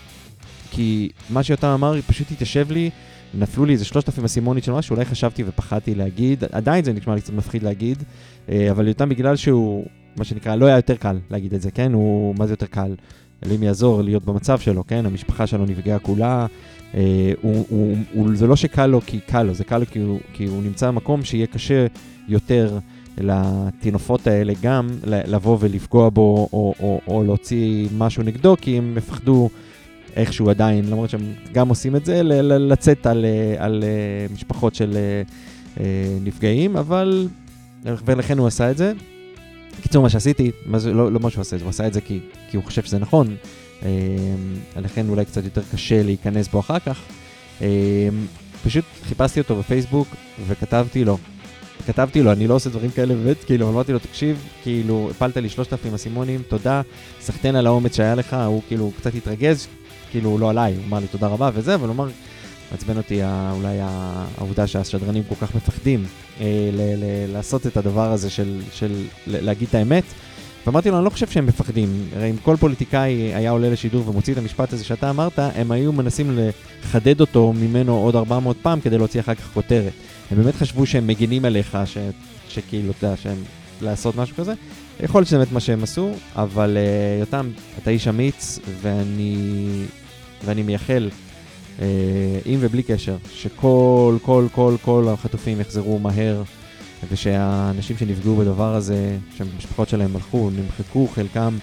[0.70, 2.90] כי מה שיותם אמר, פשוט התיישב לי,
[3.34, 7.14] נפלו לי איזה שלושת אלפים אסימונית של משהו, אולי חשבתי ופחדתי להגיד, עדיין זה נשמע
[7.14, 8.02] לי קצת מפחיד להגיד,
[8.48, 9.86] אה, אבל יותם בגלל שהוא,
[10.16, 11.92] מה שנקרא, לא היה יותר קל להגיד את זה, כן?
[11.92, 12.94] הוא, מה זה יותר קל?
[13.44, 15.06] אלוהים יעזור להיות במצב שלו, כן?
[15.06, 16.46] המשפחה שלו נפגעה כולה.
[16.94, 19.98] אה, הוא, הוא, הוא, זה לא שקל לו כי קל לו, זה קל לו כי
[19.98, 21.86] הוא, כי הוא נמצא במקום שיהיה קשה
[22.28, 22.78] יותר
[23.18, 29.50] לטינופות האלה גם לבוא ולפגוע בו או, או, או להוציא משהו נגדו, כי הם יפחדו
[30.16, 34.98] איכשהו עדיין, למרות שהם גם עושים את זה, לצאת על, אה, על אה, משפחות של
[36.24, 37.28] נפגעים, אבל...
[38.04, 38.92] ולכן הוא עשה את זה.
[39.78, 42.20] בקיצור, מה שעשיתי, מה זה, לא, לא מה שהוא עשה, הוא עשה את זה כי,
[42.50, 43.36] כי הוא חושב שזה נכון,
[44.76, 47.00] לכן אולי קצת יותר קשה להיכנס בו אחר כך.
[47.62, 48.08] אה,
[48.64, 50.08] פשוט חיפשתי אותו בפייסבוק
[50.48, 51.18] וכתבתי לו,
[51.86, 55.48] כתבתי לו, אני לא עושה דברים כאלה באמת, כאילו, אמרתי לו, תקשיב, כאילו, הפלת לי
[55.48, 56.82] 3,000 אסימונים, תודה,
[57.20, 59.66] סחטיין על האומץ שהיה לך, הוא כאילו קצת התרגז,
[60.10, 62.08] כאילו, לא עליי, הוא אמר לי תודה רבה וזה, אבל הוא אמר,
[62.72, 63.20] מעצבן אותי
[63.52, 63.78] אולי
[64.38, 66.04] העובדה שהשדרנים כל כך מפחדים
[66.40, 70.04] אה, ל- ל- לעשות את הדבר הזה של, של להגיד את האמת.
[70.66, 72.08] ואמרתי לו, אני לא חושב שהם מפחדים.
[72.16, 75.92] הרי אם כל פוליטיקאי היה עולה לשידור ומוציא את המשפט הזה שאתה אמרת, הם היו
[75.92, 79.92] מנסים לחדד אותו ממנו עוד 400 פעם כדי להוציא אחר כך כותרת.
[80.30, 81.98] הם באמת חשבו שהם מגינים עליך, ש,
[82.48, 83.36] שכאילו, אתה יודע, שהם
[83.82, 84.54] לעשות משהו כזה.
[85.02, 87.50] יכול להיות שזה באמת מה שהם עשו, אבל uh, יותם,
[87.82, 89.66] אתה איש אמיץ, ואני,
[90.44, 91.10] ואני מייחל,
[91.78, 91.82] uh,
[92.44, 96.42] עם ובלי קשר, שכל, כל, כל, כל החטופים יחזרו מהר,
[97.08, 101.58] ושהאנשים שנפגעו בדבר הזה, שהמשפחות שלהם הלכו, נמחקו, חלקם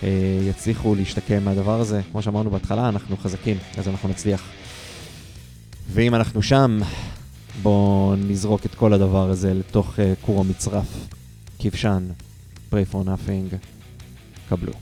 [0.00, 0.04] uh,
[0.50, 2.00] יצליחו להשתקם מהדבר הזה.
[2.12, 4.42] כמו שאמרנו בהתחלה, אנחנו חזקים, אז אנחנו נצליח.
[5.92, 6.80] ואם אנחנו שם,
[7.62, 11.06] בואו נזרוק את כל הדבר הזה לתוך אה, כור המצרף.
[11.58, 12.08] כבשן,
[12.70, 13.56] pray for nothing,
[14.48, 14.72] קבלו.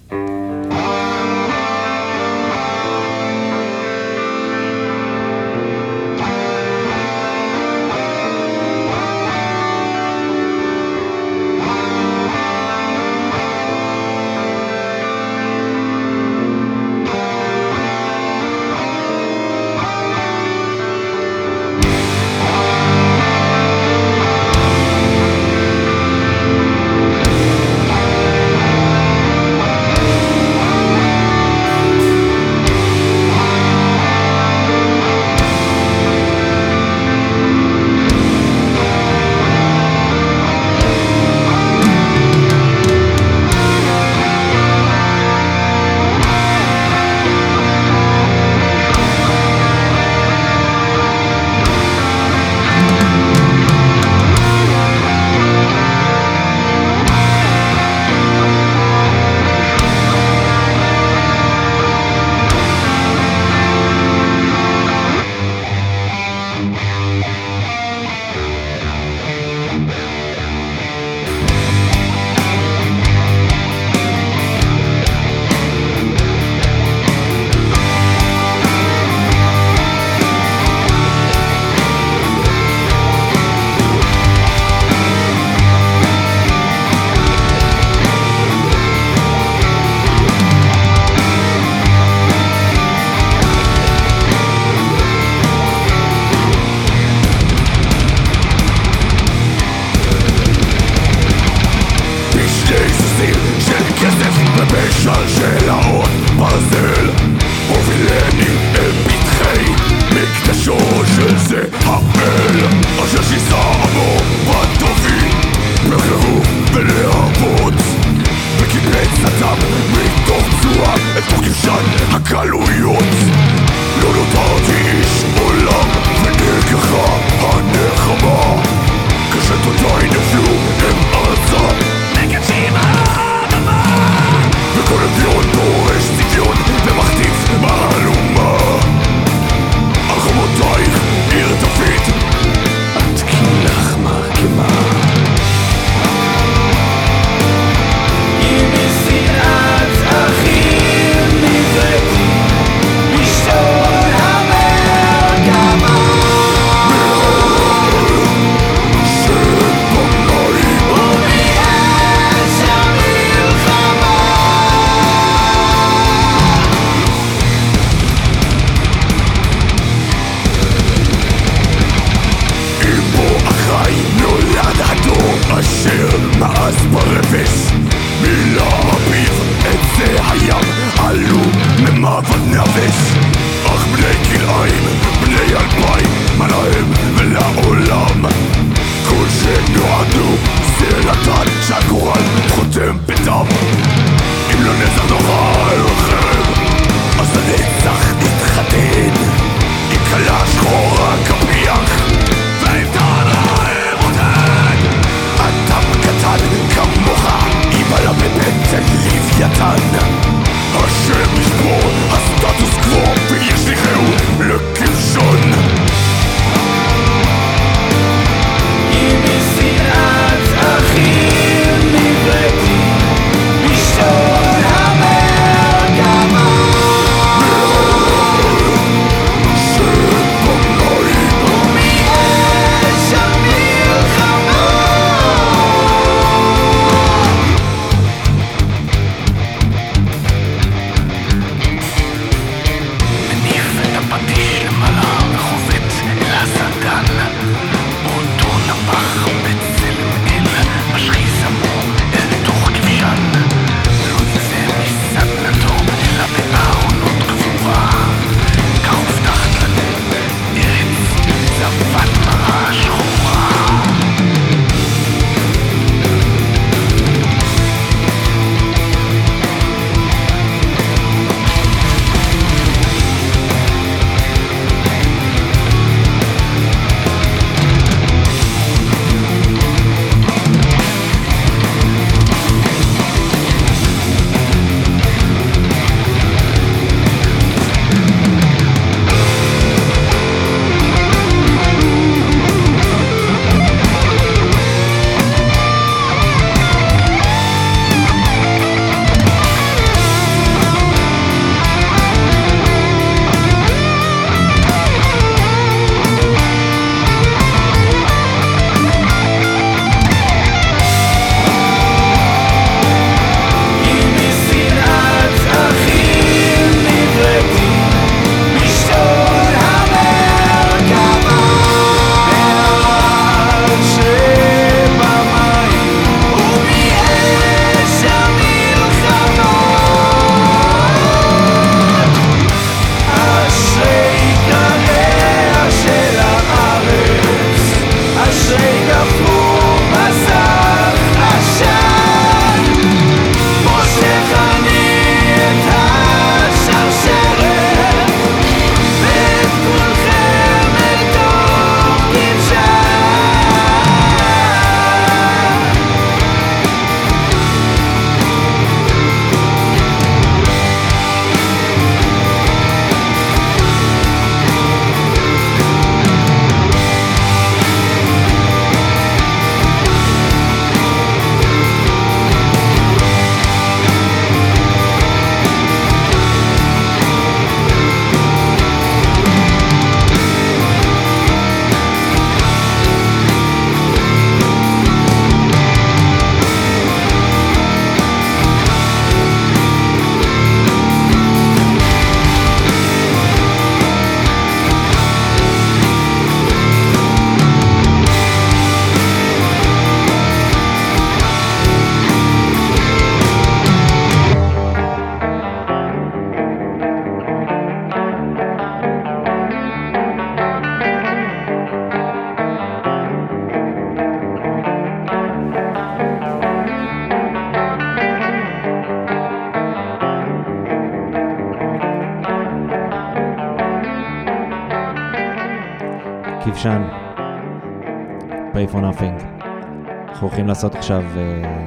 [430.50, 431.66] לעשות עכשיו אה,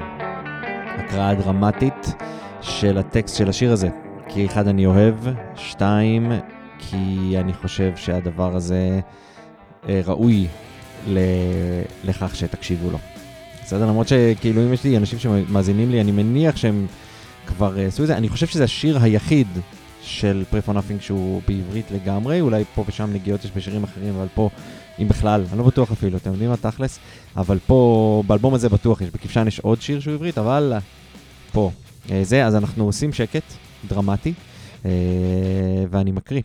[0.98, 2.16] הקראה דרמטית
[2.62, 3.90] של הטקסט של השיר הזה.
[4.30, 5.16] כי אחד, אני אוהב,
[5.56, 6.32] שתיים,
[6.80, 9.00] כי אני חושב שהדבר הזה
[9.90, 10.48] אה, ראוי.
[12.04, 12.98] לכך שתקשיבו לו.
[13.64, 13.86] בסדר?
[13.86, 16.88] למרות שכאילו אם יש לי אנשים שמאזינים לי, אני מניח שהם
[17.48, 18.18] כבר אה, עשו את זה.
[18.18, 19.48] אני חושב שזה השיר היחיד
[20.02, 24.28] של Pray for Nothing שהוא בעברית לגמרי, אולי פה ושם נגיעות יש בשירים אחרים, אבל
[24.34, 24.50] פה,
[25.00, 27.00] אם בכלל, אני לא בטוח אפילו, אתם יודעים מה תכלס?
[27.38, 30.74] אבל פה, באלבום הזה בטוח יש, בכבשן יש עוד שיר שהוא עברית, אבל
[31.52, 31.72] פה.
[32.12, 33.44] אה, זה, אז אנחנו עושים שקט
[33.88, 34.34] דרמטי,
[34.86, 34.92] אה,
[35.90, 36.42] ואני מקריא.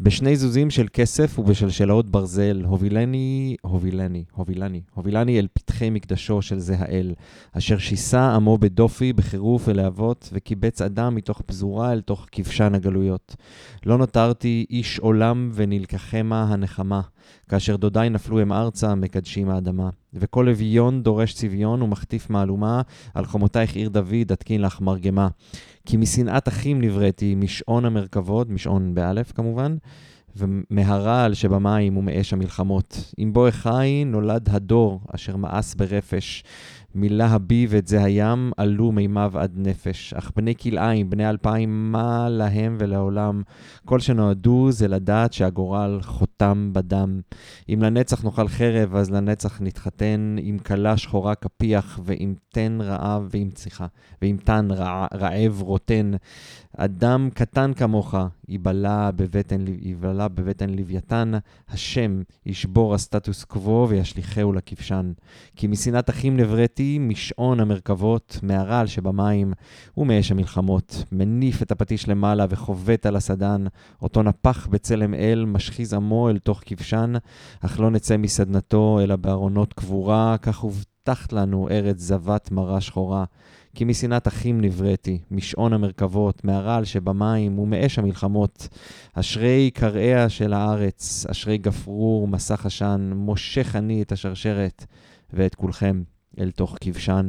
[0.00, 6.76] בשני זוזים של כסף ובשלשלאות ברזל, הובילני, הובילני, הובילני, הובילני אל פתחי מקדשו של זה
[6.78, 7.14] האל,
[7.52, 13.36] אשר שיסה עמו בדופי, בחירוף ולהבות, וקיבץ אדם מתוך פזורה אל תוך כבשן הגלויות.
[13.86, 17.00] לא נותרתי איש עולם ונלקחמה הנחמה,
[17.48, 19.90] כאשר דודיי נפלו הם ארצה, מקדשים האדמה.
[20.14, 22.82] וכל אביון דורש צביון ומחטיף מהלומה,
[23.14, 25.28] על חומותייך עיר דוד, אתקין לך מרגמה.
[25.86, 29.76] כי משנאת אחים נבראתי, משעון המרכבות, משעון באלף כמובן,
[30.36, 33.14] ומהרעל שבמים ומאש המלחמות.
[33.18, 36.44] אם בוא אחי נולד הדור אשר מאס ברפש.
[36.94, 40.14] מילא הביב את זה הים, עלו מימיו עד נפש.
[40.14, 43.42] אך בני כלאיים, בני אלפיים, מה להם ולעולם?
[43.84, 47.20] כל שנועדו זה לדעת שהגורל חותם בדם.
[47.68, 53.50] אם לנצח נאכל חרב, אז לנצח נתחתן, עם כלה שחורה כפיח, ועם תן רעב, ועם
[53.50, 53.86] צריכה,
[54.22, 56.12] ועם תן רע, רעב רוטן.
[56.76, 58.14] אדם קטן כמוך,
[58.48, 59.64] ייבלע בבטן,
[60.34, 61.32] בבטן לוויתן,
[61.68, 65.12] השם ישבור הסטטוס קוו וישליכהו לכבשן.
[65.56, 69.52] כי משנאת אחים נבראתי, משעון המרכבות, מהרעל שבמים
[69.96, 71.04] ומאש המלחמות.
[71.12, 73.64] מניף את הפטיש למעלה וחובט על הסדן,
[74.02, 77.12] אותו נפח בצלם אל, משחיז עמו אל תוך כבשן,
[77.60, 83.24] אך לא נצא מסדנתו, אלא בארונות קבורה, כך הובטחת לנו ארץ זבת מרה שחורה.
[83.74, 88.68] כי משנאת אחים נבראתי, משעון המרכבות, מהרעל שבמים ומאש המלחמות.
[89.14, 94.84] אשרי קרעיה של הארץ, אשרי גפרור, מסך עשן, מושך אני את השרשרת
[95.32, 96.02] ואת כולכם
[96.38, 97.28] אל תוך כבשן.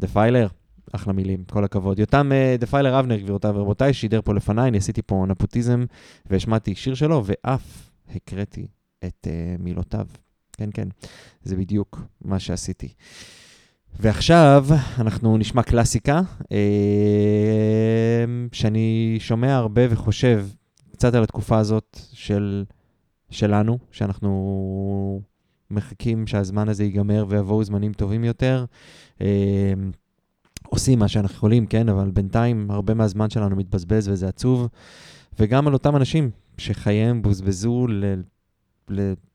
[0.00, 0.46] דפיילר,
[0.92, 1.98] אחלה מילים, כל הכבוד.
[1.98, 5.84] יותם אה, דפיילר אבנר, גבירותיי ורבותיי, שידר פה לפניי, אני עשיתי פה נפוטיזם
[6.26, 8.66] והשמעתי שיר שלו, ואף הקראתי
[9.04, 10.06] את uh, מילותיו.
[10.52, 10.88] כן, כן,
[11.42, 12.88] זה בדיוק מה שעשיתי.
[13.98, 14.66] ועכשיו
[14.98, 16.20] אנחנו נשמע קלאסיקה,
[16.52, 20.46] אה, שאני שומע הרבה וחושב
[20.92, 22.64] קצת על התקופה הזאת של,
[23.30, 25.20] שלנו, שאנחנו
[25.70, 28.64] מחכים שהזמן הזה ייגמר ויבואו זמנים טובים יותר.
[29.20, 29.72] אה,
[30.68, 34.68] עושים מה שאנחנו יכולים, כן, אבל בינתיים הרבה מהזמן שלנו מתבזבז וזה עצוב.
[35.38, 37.86] וגם על אותם אנשים שחייהם בוזבזו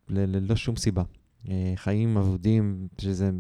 [0.09, 1.03] ללא שום סיבה.
[1.49, 3.31] אה, חיים אבודים, שזה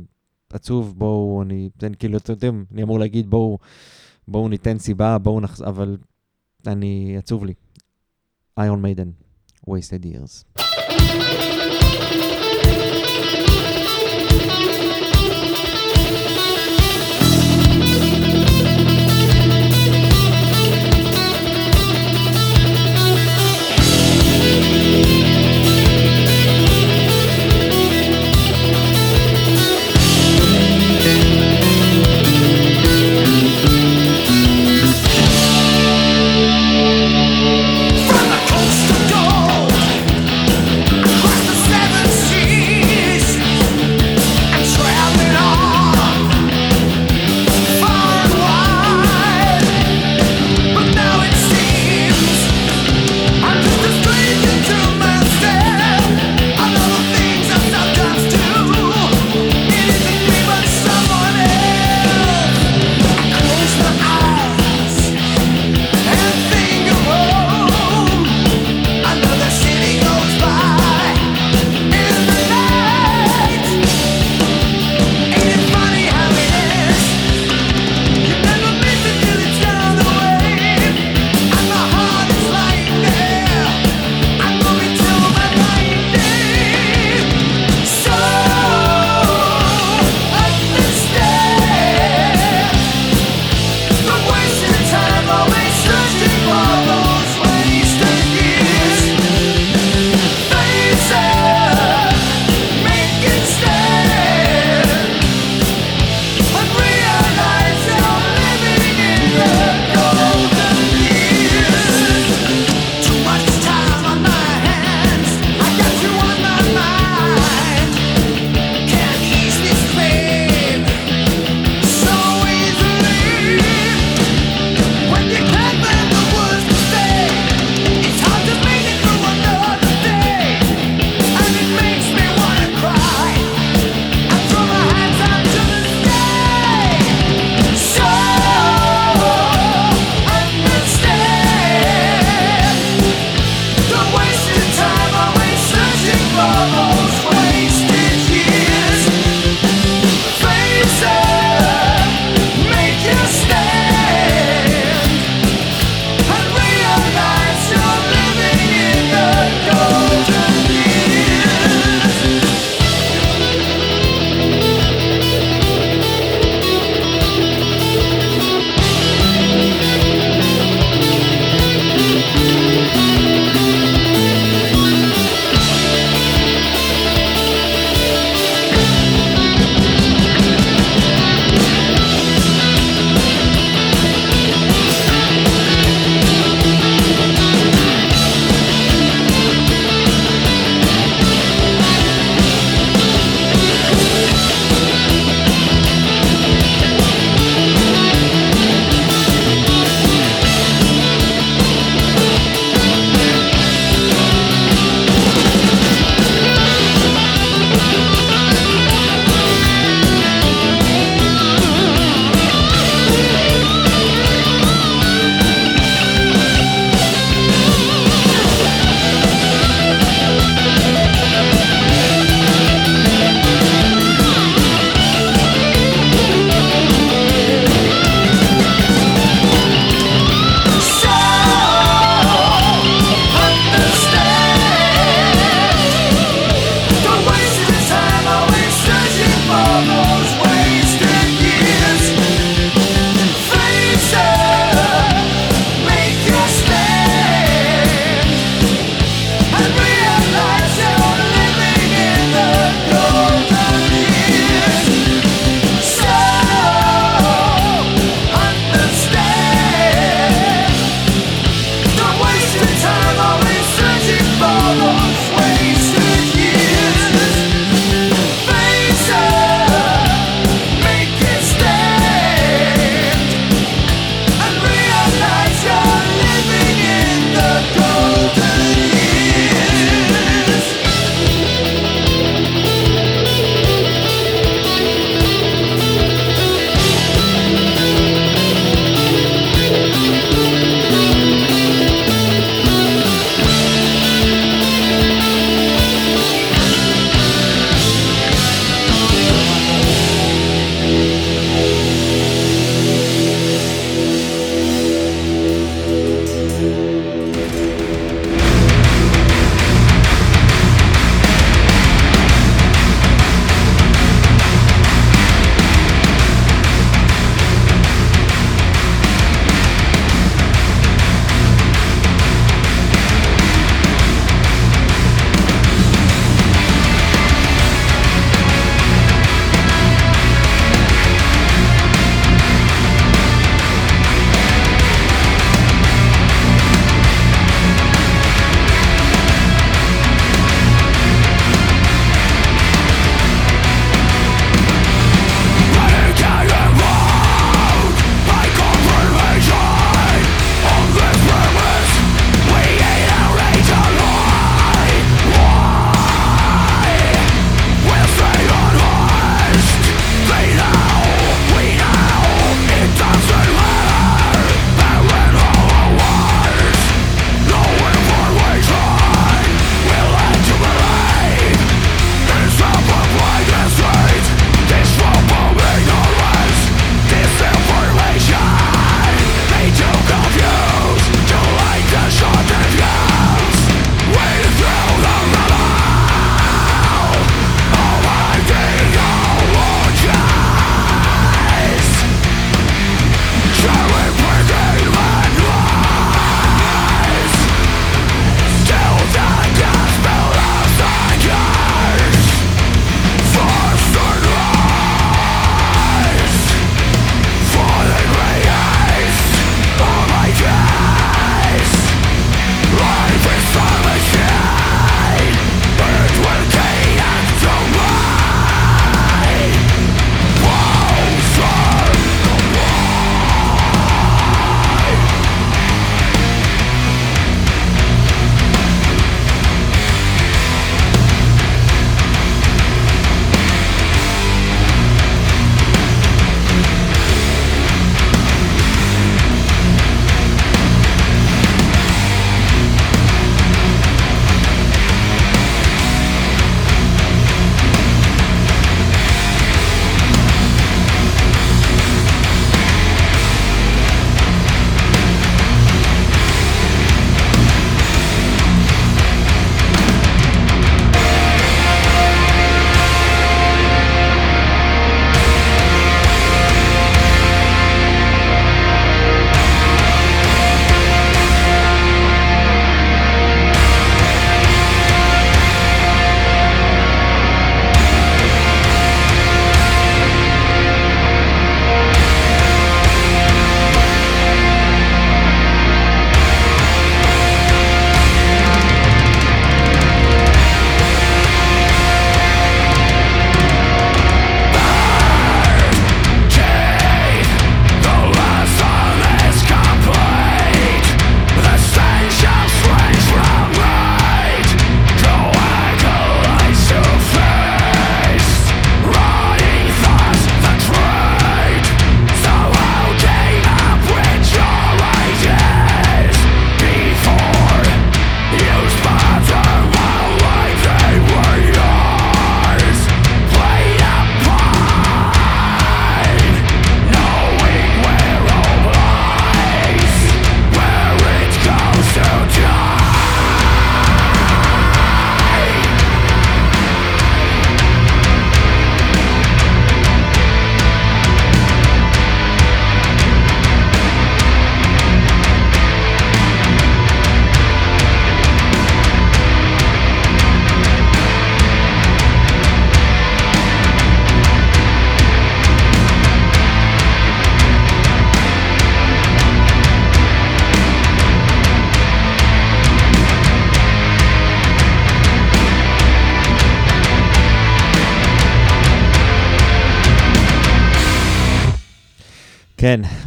[0.53, 3.57] עצוב, בואו, אני, זה כאילו, אתם יודעים, אני אמור להגיד, בואו,
[4.27, 5.61] בואו ניתן סיבה, בואו נחז...
[5.61, 5.97] אבל
[6.67, 7.53] אני, עצוב לי.
[8.59, 9.09] איון מיידן,
[9.69, 10.63] wasted years.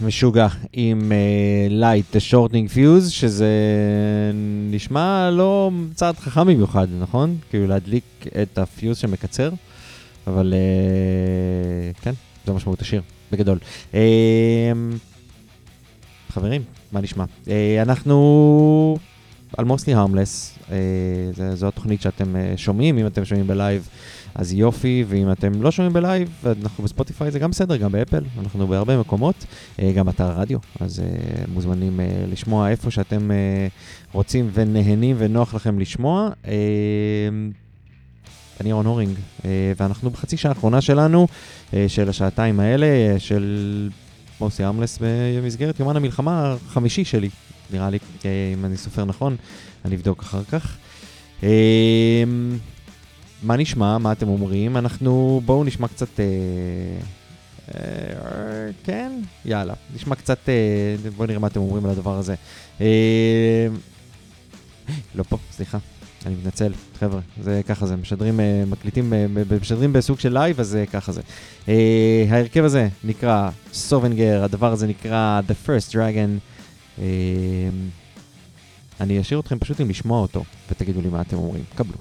[0.08, 3.52] משוגע, עם אה, Light The Shortening Fuse, שזה
[4.70, 7.36] נשמע לא צעד חכם במיוחד, נכון?
[7.50, 8.04] כאילו להדליק
[8.42, 9.50] את הפיוז שמקצר,
[10.26, 12.12] אבל אה, כן,
[12.46, 13.02] זה משמעות השיר,
[13.32, 13.58] בגדול.
[13.92, 13.94] אה,
[16.28, 16.62] חברים,
[16.92, 17.24] מה נשמע?
[17.44, 17.48] אה,
[17.82, 18.98] אנחנו
[19.56, 20.70] על Mostly Harmless, אה,
[21.54, 23.88] זו התוכנית שאתם אה, שומעים, אם אתם שומעים בלייב.
[24.38, 28.66] אז יופי, ואם אתם לא שומעים בלייב, אנחנו בספוטיפיי זה גם בסדר, גם באפל, אנחנו
[28.66, 29.46] בהרבה מקומות,
[29.82, 31.06] אה, גם אתר רדיו, אז אה,
[31.48, 33.30] מוזמנים אה, לשמוע איפה שאתם
[34.12, 36.30] רוצים ונהנים ונוח לכם לשמוע.
[38.60, 39.16] אני רון הורינג,
[39.76, 41.26] ואנחנו בחצי שעה האחרונה שלנו,
[41.88, 42.86] של השעתיים האלה,
[43.18, 43.88] של
[44.40, 47.28] מוסי ארמלס במסגרת יומן המלחמה החמישי שלי,
[47.72, 47.98] נראה לי,
[48.54, 49.36] אם אני סופר נכון,
[49.84, 50.76] אני אבדוק אחר כך.
[53.42, 53.98] מה נשמע?
[53.98, 54.76] מה אתם אומרים?
[54.76, 55.40] אנחנו...
[55.44, 56.20] בואו נשמע קצת...
[56.20, 56.24] אה,
[57.74, 59.12] אה, כן?
[59.44, 59.74] יאללה.
[59.94, 60.48] נשמע קצת...
[60.48, 62.34] אה, בואו נראה מה אתם אומרים על הדבר הזה.
[65.14, 65.78] לא פה, סליחה.
[66.26, 69.12] אני מתנצל, חבר'ה, זה ככה זה, משדרים, מקליטים,
[69.60, 71.20] משדרים בסוג של לייב, אז ככה זה.
[71.68, 76.38] אה, ההרכב הזה נקרא סובנגר, הדבר הזה נקרא The First Dragon.
[76.98, 77.04] אה,
[79.00, 81.64] אני אשאיר אתכם פשוט עם לשמוע אותו, ותגידו לי מה אתם אומרים.
[81.74, 81.98] קבלו.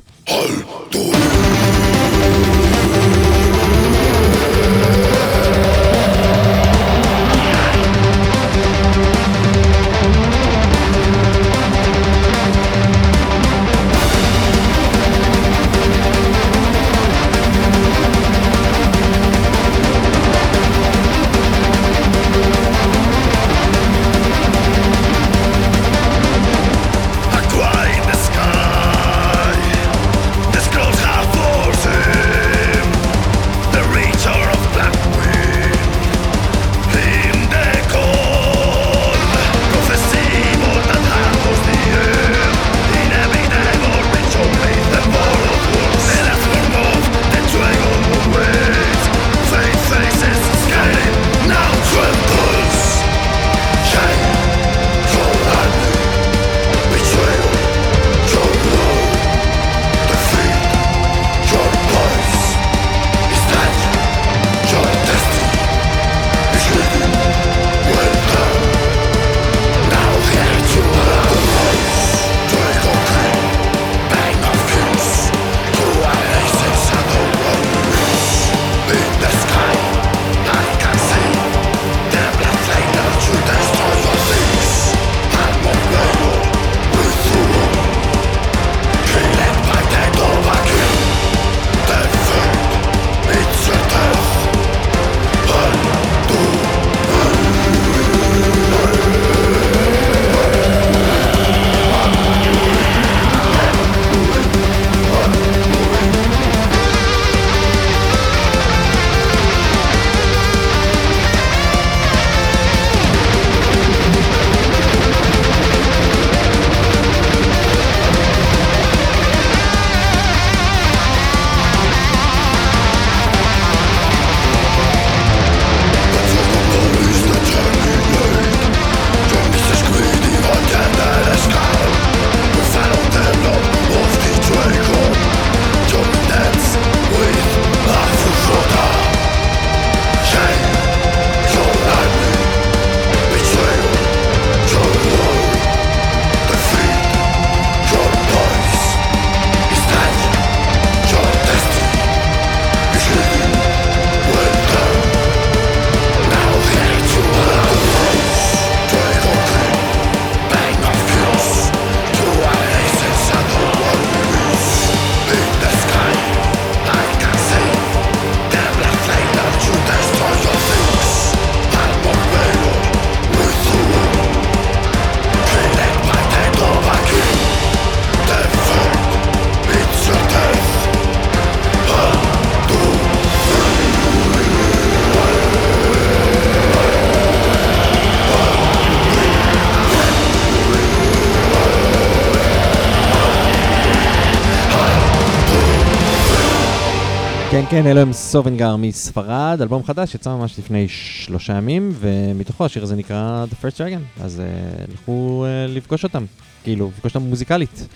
[197.77, 202.95] כן, אלו הם סובנגר מספרד, אלבום חדש, יצא ממש לפני שלושה ימים, ומתוכו השיר הזה
[202.95, 206.25] נקרא The First Dragon, אז uh, לכו uh, לפגוש אותם,
[206.63, 207.87] כאילו, לפגוש אותם מוזיקלית,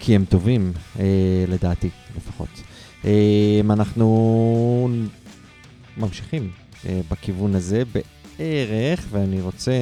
[0.00, 1.00] כי הם טובים, uh,
[1.48, 2.48] לדעתי, לפחות.
[3.02, 3.06] Uh,
[3.70, 4.88] אנחנו
[5.96, 7.82] ממשיכים uh, בכיוון הזה,
[8.38, 9.72] בערך, ואני רוצה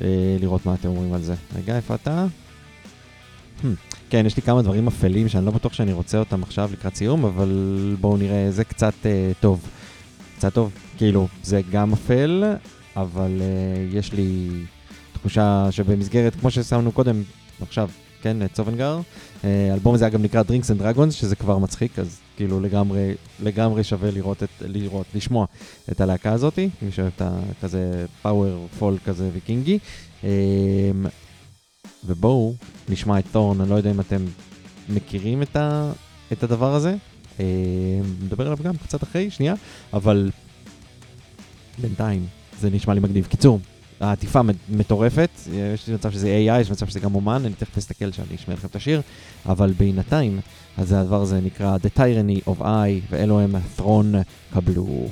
[0.00, 1.34] אה, לראות מה אתם אומרים על זה.
[1.56, 2.26] רגע, איפה אתה?
[4.10, 7.24] כן, יש לי כמה דברים אפלים שאני לא בטוח שאני רוצה אותם עכשיו לקראת סיום,
[7.24, 9.68] אבל בואו נראה, זה קצת אה, טוב.
[10.36, 12.44] קצת טוב, כאילו, זה גם אפל,
[12.96, 14.48] אבל אה, יש לי
[15.12, 17.22] תחושה שבמסגרת, כמו ששמנו קודם,
[17.62, 17.90] עכשיו,
[18.22, 18.60] כן, את
[19.44, 23.84] אה, האלבום הזה אגב נקרא Drinks and Dragons, שזה כבר מצחיק, אז כאילו לגמרי, לגמרי
[23.84, 25.46] שווה לראות, את, לראות, לשמוע
[25.90, 29.78] את הלהקה הזאתי, מי שאוהב את הכזה פאוור פול כזה ויקינגי.
[32.06, 32.54] ובואו
[32.88, 34.24] נשמע את תורן, אני לא יודע אם אתם
[34.88, 35.92] מכירים את, ה,
[36.32, 36.96] את הדבר הזה.
[37.40, 37.44] אה,
[38.22, 39.54] נדבר עליו גם קצת אחרי, שנייה,
[39.92, 40.30] אבל
[41.78, 42.26] בינתיים
[42.60, 43.26] זה נשמע לי מגניב.
[43.26, 43.60] קיצור,
[44.00, 45.30] העטיפה מטורפת,
[45.74, 48.54] יש לי מצב שזה AI, יש מצב שזה גם אומן, אני תכף אסתכל שאני אשמע
[48.54, 49.00] לכם את השיר,
[49.46, 50.40] אבל בינתיים,
[50.76, 54.16] אז הדבר הזה נקרא The Tyranny of I, ואלו הם Throne
[54.54, 55.08] קבלו.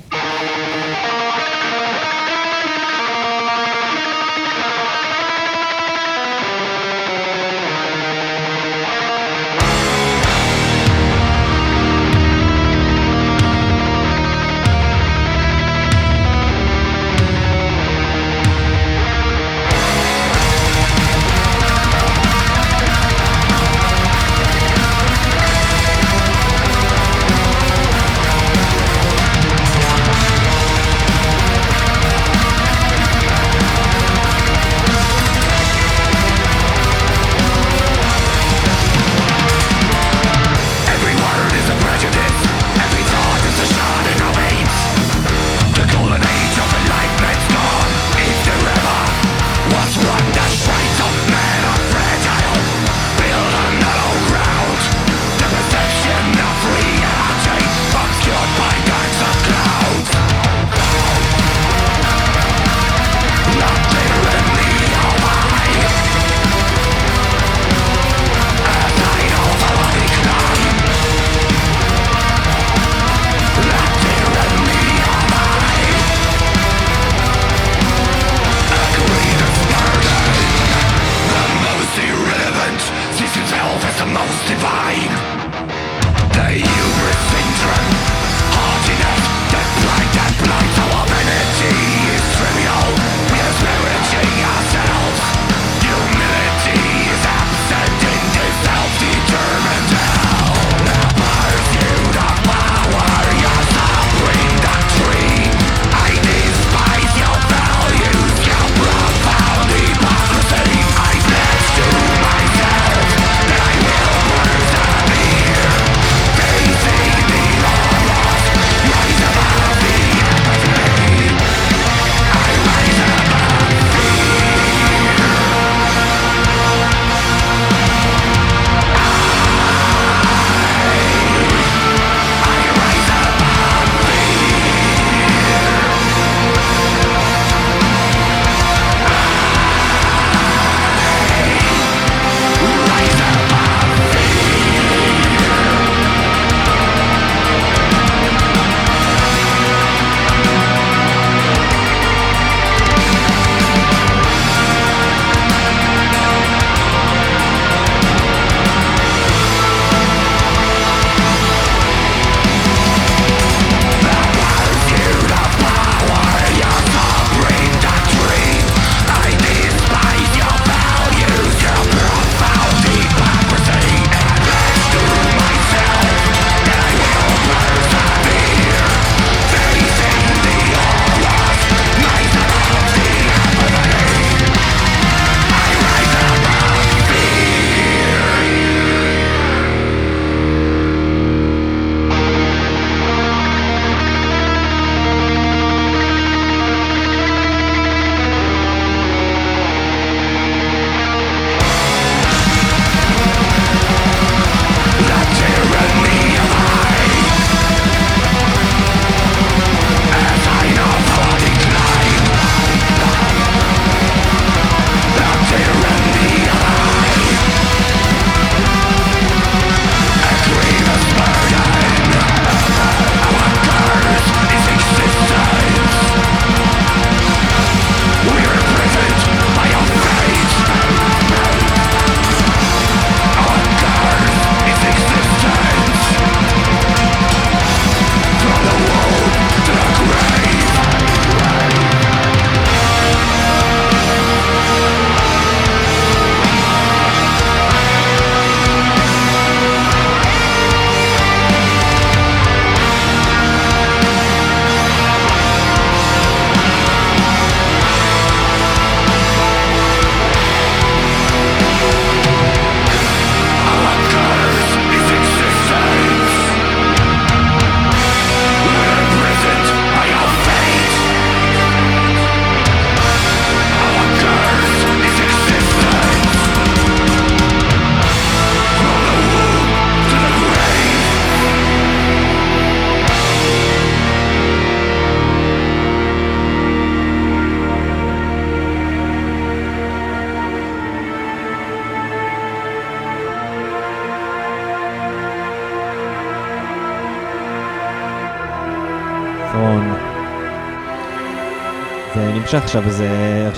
[302.55, 303.49] נמשך עכשיו איזה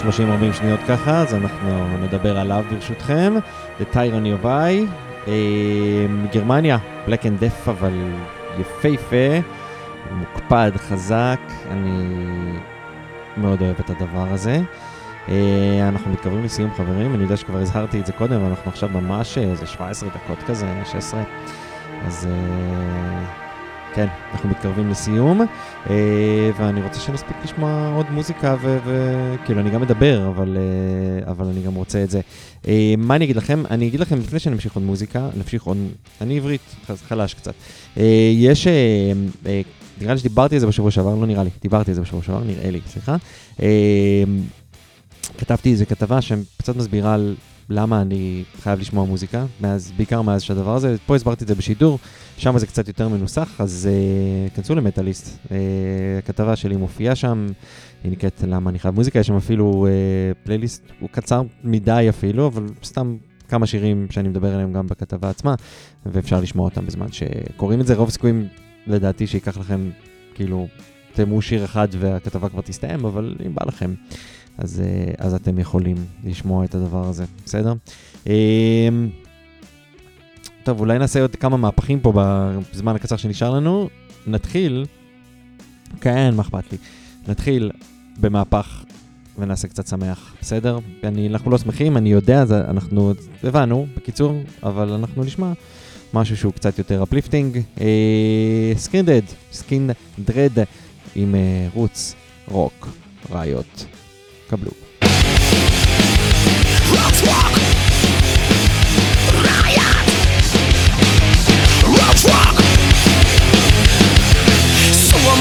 [0.51, 3.33] 30-40 שניות ככה, אז אנחנו נדבר עליו ברשותכם.
[3.79, 4.47] The Tyranny of I,
[5.27, 5.33] אה,
[6.09, 7.93] מגרמניה, Black and Deaf, אבל
[8.59, 9.39] יפהפה,
[10.11, 11.39] מוקפד, חזק,
[11.71, 12.15] אני
[13.37, 14.61] מאוד אוהב את הדבר הזה.
[15.29, 19.37] אה, אנחנו מתקרבים לסיום חברים, אני יודע שכבר הזהרתי את זה קודם, ואנחנו עכשיו ממש
[19.37, 21.21] אה, איזה 17 דקות כזה, 16,
[22.05, 23.47] אז אה,
[23.93, 25.41] כן, אנחנו מתקרבים לסיום,
[26.57, 31.75] ואני רוצה שנספיק לשמוע עוד מוזיקה, וכאילו אני גם מדבר, אבל, אה, אבל אני גם
[31.75, 32.21] רוצה את זה.
[32.67, 33.63] אה, מה אני אגיד לכם?
[33.69, 35.77] אני אגיד לכם, לפני שנמשיך עוד מוזיקה, נמשיך עוד,
[36.21, 36.61] אני עברית,
[37.07, 37.53] חלש קצת.
[37.97, 38.73] אה, יש, אה,
[39.45, 39.61] אה,
[40.01, 42.43] נראה לי שדיברתי על זה בשבוע שעבר, לא נראה לי, דיברתי על זה בשבוע שעבר,
[42.43, 43.15] נראה לי, סליחה.
[43.61, 44.23] אה,
[45.37, 47.35] כתבתי איזה כתבה שקצת מסבירה על
[47.69, 51.99] למה אני חייב לשמוע מוזיקה, מאז, בעיקר מאז שהדבר הזה, פה הסברתי את זה בשידור,
[52.37, 53.89] שם זה קצת יותר מנוסח, אז
[54.51, 55.37] uh, כנסו למטאליסט.
[55.45, 55.51] Uh,
[56.19, 57.47] הכתבה שלי מופיעה שם,
[58.03, 62.47] היא נקראת למה אני חייב מוזיקה, יש שם אפילו uh, פלייליסט, הוא קצר מדי אפילו,
[62.47, 63.17] אבל סתם
[63.47, 65.55] כמה שירים שאני מדבר עליהם גם בכתבה עצמה,
[66.05, 68.47] ואפשר לשמוע אותם בזמן שקוראים את זה, רוב הסיכויים
[68.87, 69.89] לדעתי שייקח לכם,
[70.35, 70.67] כאילו,
[71.13, 73.93] תאמו שיר אחד והכתבה כבר תסתיים, אבל אם בא לכם.
[74.57, 77.73] אז, אה, אז אתם יכולים לשמוע את הדבר הזה, בסדר?
[78.27, 78.31] אמ,
[80.63, 82.13] טוב, אולי נעשה עוד כמה מהפכים פה
[82.73, 83.89] בזמן הקצר שנשאר לנו.
[84.27, 84.85] נתחיל,
[86.01, 86.77] כן, מה אכפת לי?
[87.27, 87.71] נתחיל
[88.19, 88.83] במהפך
[89.39, 90.79] ונעשה קצת שמח, בסדר?
[91.03, 93.13] אני, אנחנו לא שמחים, אני יודע, זה, אנחנו
[93.43, 95.53] הבנו, בקיצור, אבל אנחנו נשמע
[96.13, 97.61] משהו שהוא קצת יותר uplifting.
[98.75, 99.21] Skindred,
[99.51, 100.63] Skindred
[101.15, 102.15] עם אה, Roots,
[102.47, 102.87] Rock,
[103.31, 103.85] ראיות.
[104.49, 104.73] comme l'eau.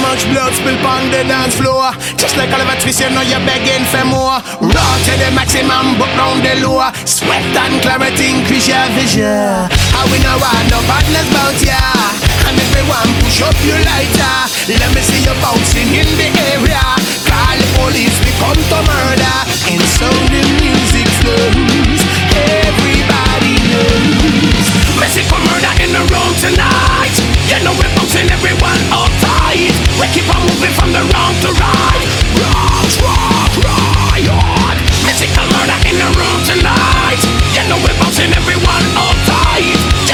[0.02, 1.90] much blood spill on the dance floor.
[2.16, 4.38] Just like all of us, we say, you're begging for more.
[4.60, 6.92] Raw to the maximum, but round the lower.
[7.04, 9.68] Sweat and clarity increase your vision.
[9.92, 12.25] How we know I no partners about ya.
[12.56, 14.36] Everyone push up your lighter.
[14.66, 16.82] Let me see you bouncing in the area.
[17.28, 19.36] Call the police, we come to murder.
[19.70, 22.00] And so the music flows.
[22.34, 24.66] Everybody knows.
[24.98, 27.14] Mexico murder in the room tonight.
[27.46, 29.74] You know we're bouncing everyone all tight.
[30.00, 32.08] We keep on moving from the wrong to right.
[32.42, 34.76] Rock, rock, riot.
[35.06, 37.20] Mexico murder in the room tonight.
[37.54, 39.35] You know we're bouncing everyone all tight.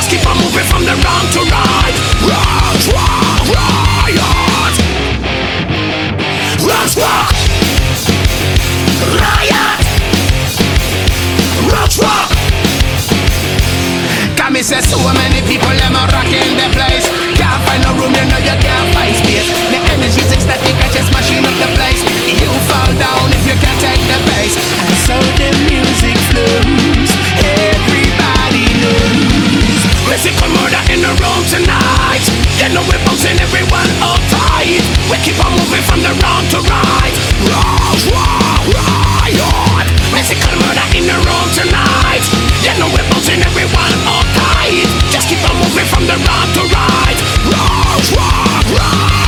[0.03, 1.95] Just keep on moving from the wrong to right.
[2.27, 4.75] Rock, rock, riot.
[6.59, 7.31] Rock, rock,
[9.15, 9.79] riot.
[11.71, 12.29] Rock, rock.
[14.35, 17.07] Come me say so many people them are rocking the place.
[17.39, 19.55] Can't find no room, you know you can't find space.
[19.71, 22.03] The energy's ecstatic, I just mashing up the place.
[22.27, 24.59] You fall down if you can't take the pace.
[24.83, 27.12] And so the music flows.
[30.13, 32.21] Mexico murder in the room tonight.
[32.61, 34.85] You know we're bouncing everyone all tight.
[35.09, 37.17] We keep on moving from the wrong to right.
[37.49, 39.89] Rock, rock, riot.
[40.13, 42.29] Mexico murder in the room tonight.
[42.61, 44.85] You know we're bouncing everyone all tight.
[45.09, 47.19] Just keep on moving from the wrong to right.
[47.49, 49.22] Rock, rock, riot.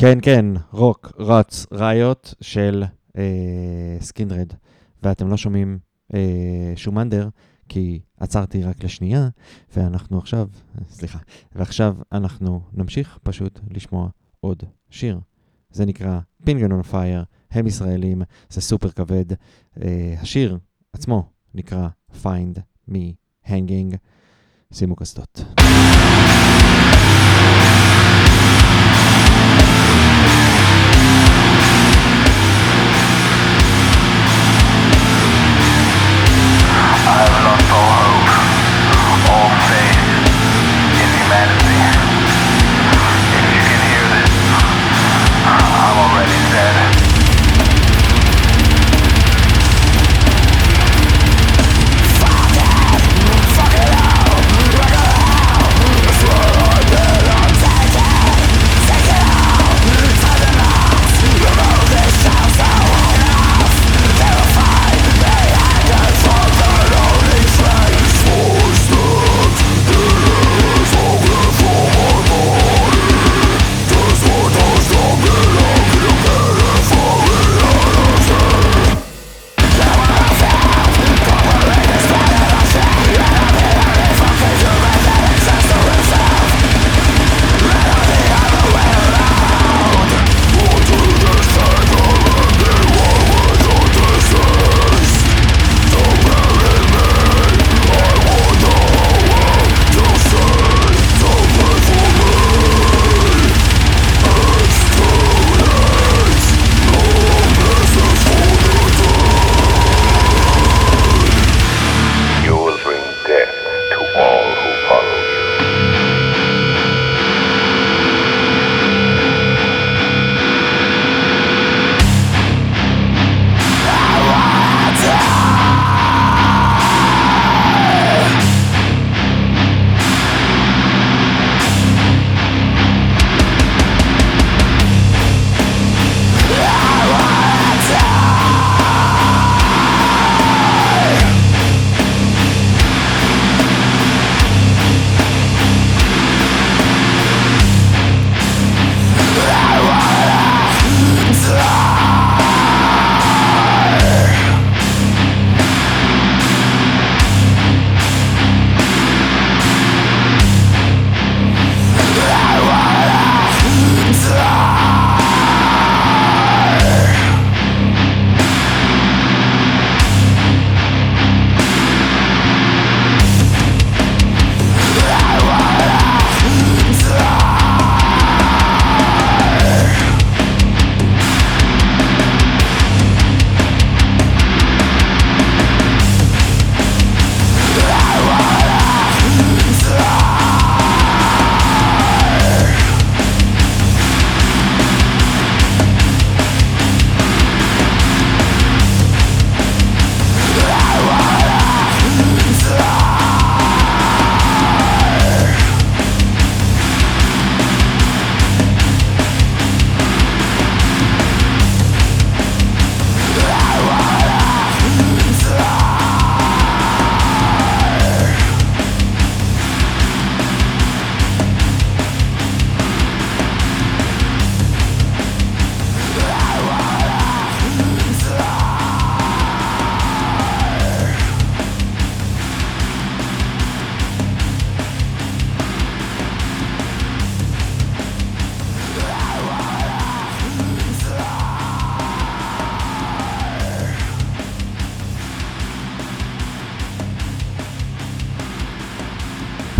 [0.00, 2.84] כן, כן, רוק, רץ, ראיות של
[3.16, 4.52] אה, סקינרד.
[5.02, 5.78] ואתם לא שומעים
[6.14, 7.28] אה, שום אנדר,
[7.68, 9.28] כי עצרתי רק לשנייה,
[9.76, 10.48] ואנחנו עכשיו,
[10.90, 11.18] סליחה,
[11.54, 14.08] ועכשיו אנחנו נמשיך פשוט לשמוע
[14.40, 15.20] עוד שיר.
[15.70, 19.32] זה נקרא פינגן און פייר, הם ישראלים, זה סופר כבד.
[19.32, 19.82] Uh,
[20.20, 20.58] השיר
[20.92, 21.88] עצמו נקרא
[22.22, 22.58] Find
[22.90, 23.14] Me
[23.46, 23.96] Hanging.
[24.72, 25.44] שימו קסדות.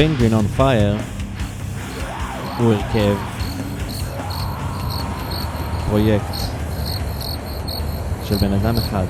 [0.01, 0.97] פינגווין און פייר
[2.59, 3.17] הוא הרכב,
[5.89, 6.35] פרויקט
[8.25, 9.07] של בן אדם אחד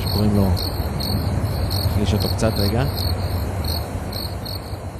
[0.00, 0.46] שקוראים לו,
[1.84, 2.84] נחליש אותו קצת רגע,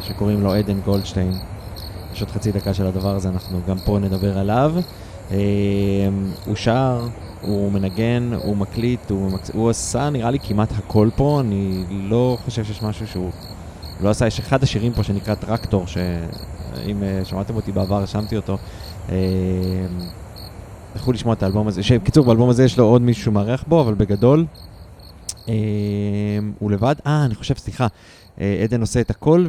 [0.03, 1.33] שקוראים לו עדן גולדשטיין.
[2.13, 4.75] יש עוד חצי דקה של הדבר הזה, אנחנו גם פה נדבר עליו.
[5.31, 5.37] אה,
[6.47, 7.07] הוא שר,
[7.41, 9.39] הוא מנגן, הוא מקליט, הוא.
[9.53, 13.31] הוא עשה נראה לי כמעט הכל פה, אני לא חושב שיש משהו שהוא
[14.05, 18.59] לא עשה, יש אחד השירים פה שנקרא טרקטור, שאם אה, שמעתם אותי בעבר, רשמתי אותו.
[19.09, 19.17] אה,
[20.97, 23.95] לכו לשמוע את האלבום הזה, שבקיצור באלבום הזה יש לו עוד מישהו שמארח בו, אבל
[23.95, 24.47] בגדול
[25.49, 25.55] אה,
[26.59, 26.95] הוא לבד.
[27.07, 27.87] אה, אני חושב, סליחה,
[28.41, 29.47] אה, עדן עושה את הכל,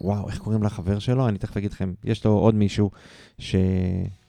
[0.00, 1.28] ווואו, איך קוראים לחבר שלו?
[1.28, 2.90] אני תכף אגיד לכם, יש לו עוד מישהו
[3.38, 3.56] ש...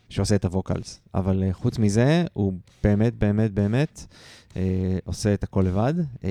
[0.10, 2.54] שעושה את הווקלס, אבל אה, חוץ מזה, הוא
[2.84, 4.06] באמת, באמת, באמת,
[4.56, 5.94] אה, עושה את הכל לבד.
[6.24, 6.30] אה,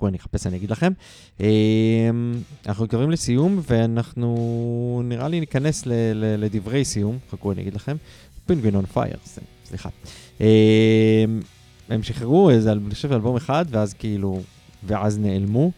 [0.00, 0.92] חכו, אני אחפש, אני אגיד לכם.
[1.40, 2.10] אה,
[2.66, 5.82] אנחנו מתקרבים לסיום, ואנחנו נראה לי ניכנס
[6.14, 7.18] לדברי סיום.
[7.30, 7.96] חכו, אני אגיד לכם.
[8.46, 9.16] פינגווין און פייר,
[9.64, 9.88] סליחה.
[10.40, 11.24] אה,
[11.88, 14.40] הם שחררו איזה, אני חושב, אלבום אחד, ואז כאילו,
[14.84, 15.70] ואז נעלמו.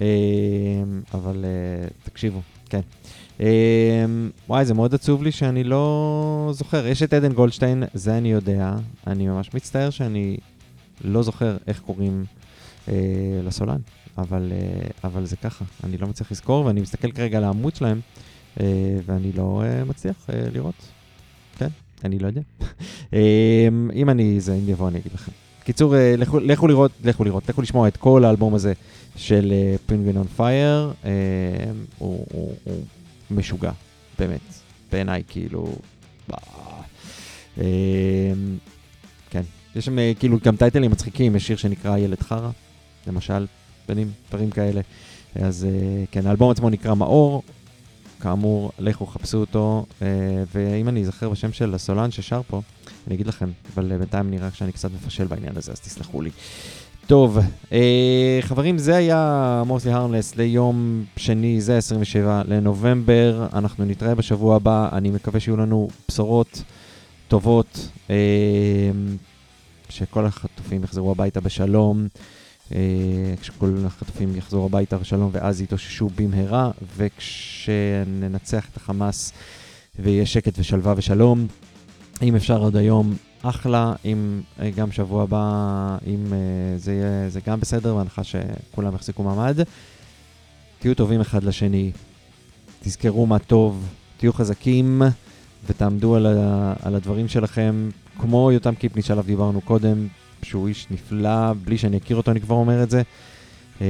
[0.00, 0.06] אה,
[1.14, 2.80] אבל אה, תקשיבו, כן.
[4.48, 6.86] וואי, זה מאוד עצוב לי שאני לא זוכר.
[6.86, 8.74] יש את עדן גולדשטיין, זה אני יודע.
[9.06, 10.36] אני ממש מצטער שאני
[11.04, 12.24] לא זוכר איך קוראים
[12.88, 12.94] אה,
[13.44, 13.80] לסולן,
[14.18, 15.64] אבל, אה, אבל זה ככה.
[15.84, 18.00] אני לא מצליח לזכור, ואני מסתכל כרגע על העמוד שלהם,
[18.60, 18.66] אה,
[19.06, 20.74] ואני לא אה, מצליח אה, לראות.
[21.58, 21.68] כן,
[22.04, 22.40] אני לא יודע.
[23.14, 25.32] אה, אם אני, זה, אם יבוא, אני אגיד לכם.
[25.64, 28.72] קיצור, אה, לכו, לכו לראות, לכו לראות, לכו לשמוע את כל האלבום הזה
[29.16, 29.52] של
[29.86, 30.92] פינגווין און פייר.
[31.98, 32.26] הוא,
[33.30, 33.72] משוגע,
[34.18, 34.40] באמת.
[34.92, 35.72] בעיניי, כאילו...
[37.60, 38.32] אה,
[39.30, 39.42] כן.
[39.76, 42.50] יש שם אה, כאילו גם טייטלים מצחיקים, יש שיר שנקרא ילד חרא,
[43.06, 43.46] למשל,
[43.88, 44.80] בנים, דברים כאלה.
[45.34, 47.42] אז אה, כן, האלבום עצמו נקרא מאור.
[48.20, 50.06] כאמור, לכו חפשו אותו, אה,
[50.54, 52.60] ואם אני אזכר בשם של הסולן ששר פה,
[53.06, 56.30] אני אגיד לכם, אבל אה, בינתיים נראה שאני קצת מפשל בעניין הזה, אז תסלחו לי.
[57.06, 57.38] טוב,
[57.72, 63.46] אה, חברים, זה היה מורסלי הרמלס ליום שני, זה 27 לנובמבר.
[63.52, 66.62] אנחנו נתראה בשבוע הבא, אני מקווה שיהיו לנו בשורות
[67.28, 68.16] טובות, אה,
[69.88, 72.08] שכל החטופים יחזרו הביתה בשלום.
[72.74, 79.32] אה, כשכל החטופים יחזרו הביתה בשלום ואז יתאוששו במהרה, וכשננצח את החמאס
[79.98, 81.46] ויהיה שקט ושלווה ושלום,
[82.22, 87.40] אם אפשר עוד היום, אחלה, אם אה, גם שבוע הבא, אם אה, זה יהיה, זה
[87.46, 89.58] גם בסדר, בהנחה שכולם יחזיקו מעמד.
[90.78, 91.92] תהיו טובים אחד לשני,
[92.80, 95.02] תזכרו מה טוב, תהיו חזקים
[95.66, 97.88] ותעמדו על, ה, על הדברים שלכם,
[98.18, 100.06] כמו יותם קיפניץ' שעליו דיברנו קודם,
[100.42, 103.02] שהוא איש נפלא, בלי שאני אכיר אותו אני כבר אומר את זה.
[103.80, 103.86] אה,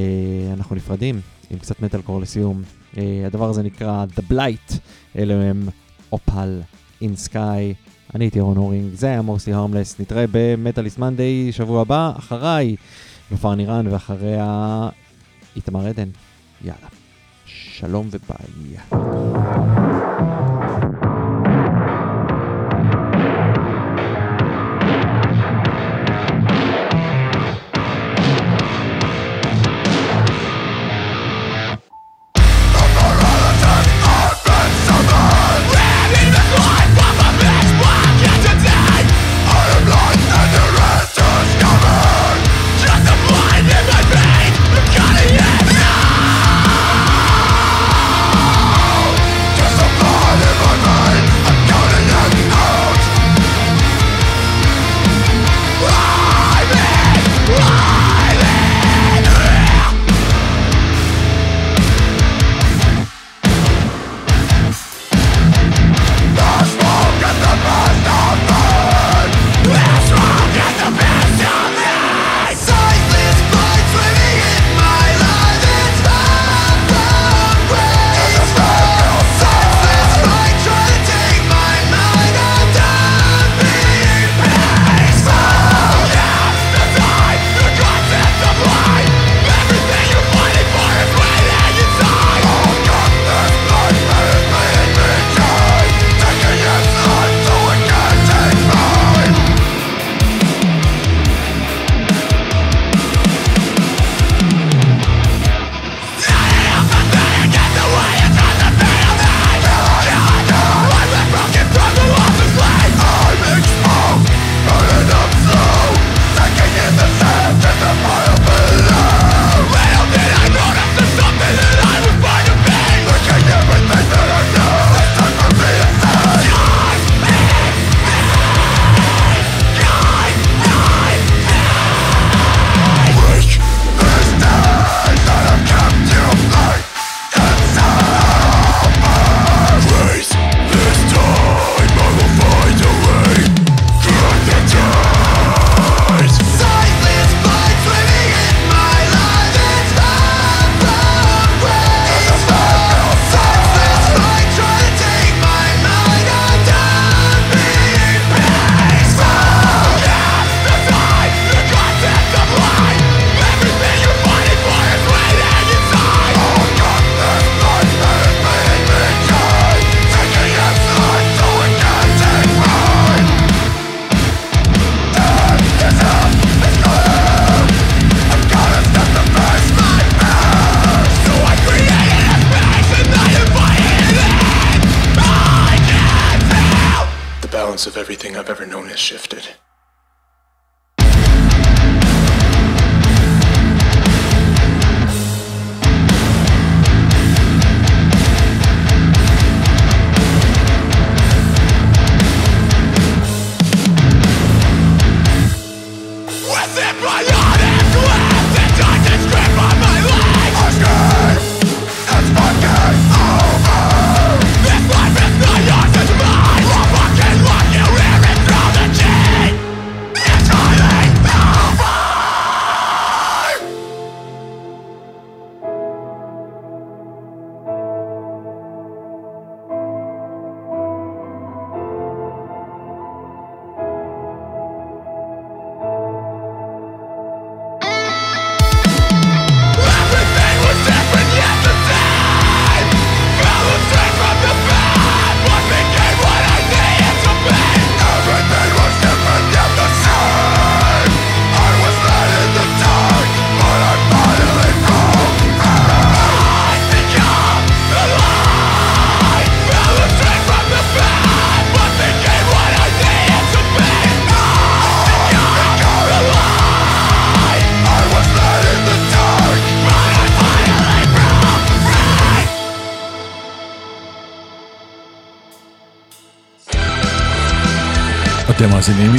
[0.53, 1.21] אנחנו נפרדים
[1.51, 2.63] עם קצת מטאל קור לסיום.
[2.99, 4.75] אה, הדבר הזה נקרא The Blight,
[5.19, 5.69] אלו הם
[6.13, 6.61] אופל
[7.01, 7.75] אין סקאי.
[8.15, 12.77] אני הייתי רון הורינג, זה היה מורסי הרמלס, נתראה במטאליסט מנדי שבוע הבא, אחריי
[13.31, 14.89] נופר נירן ואחריה
[15.57, 16.09] איתמר עדן.
[16.65, 16.89] יאללה,
[17.47, 18.79] שלום וביי.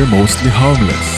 [0.09, 0.59] אתם מאזינים ל-Mostly Harmless.
[0.59, 1.08] עם ירון הורינג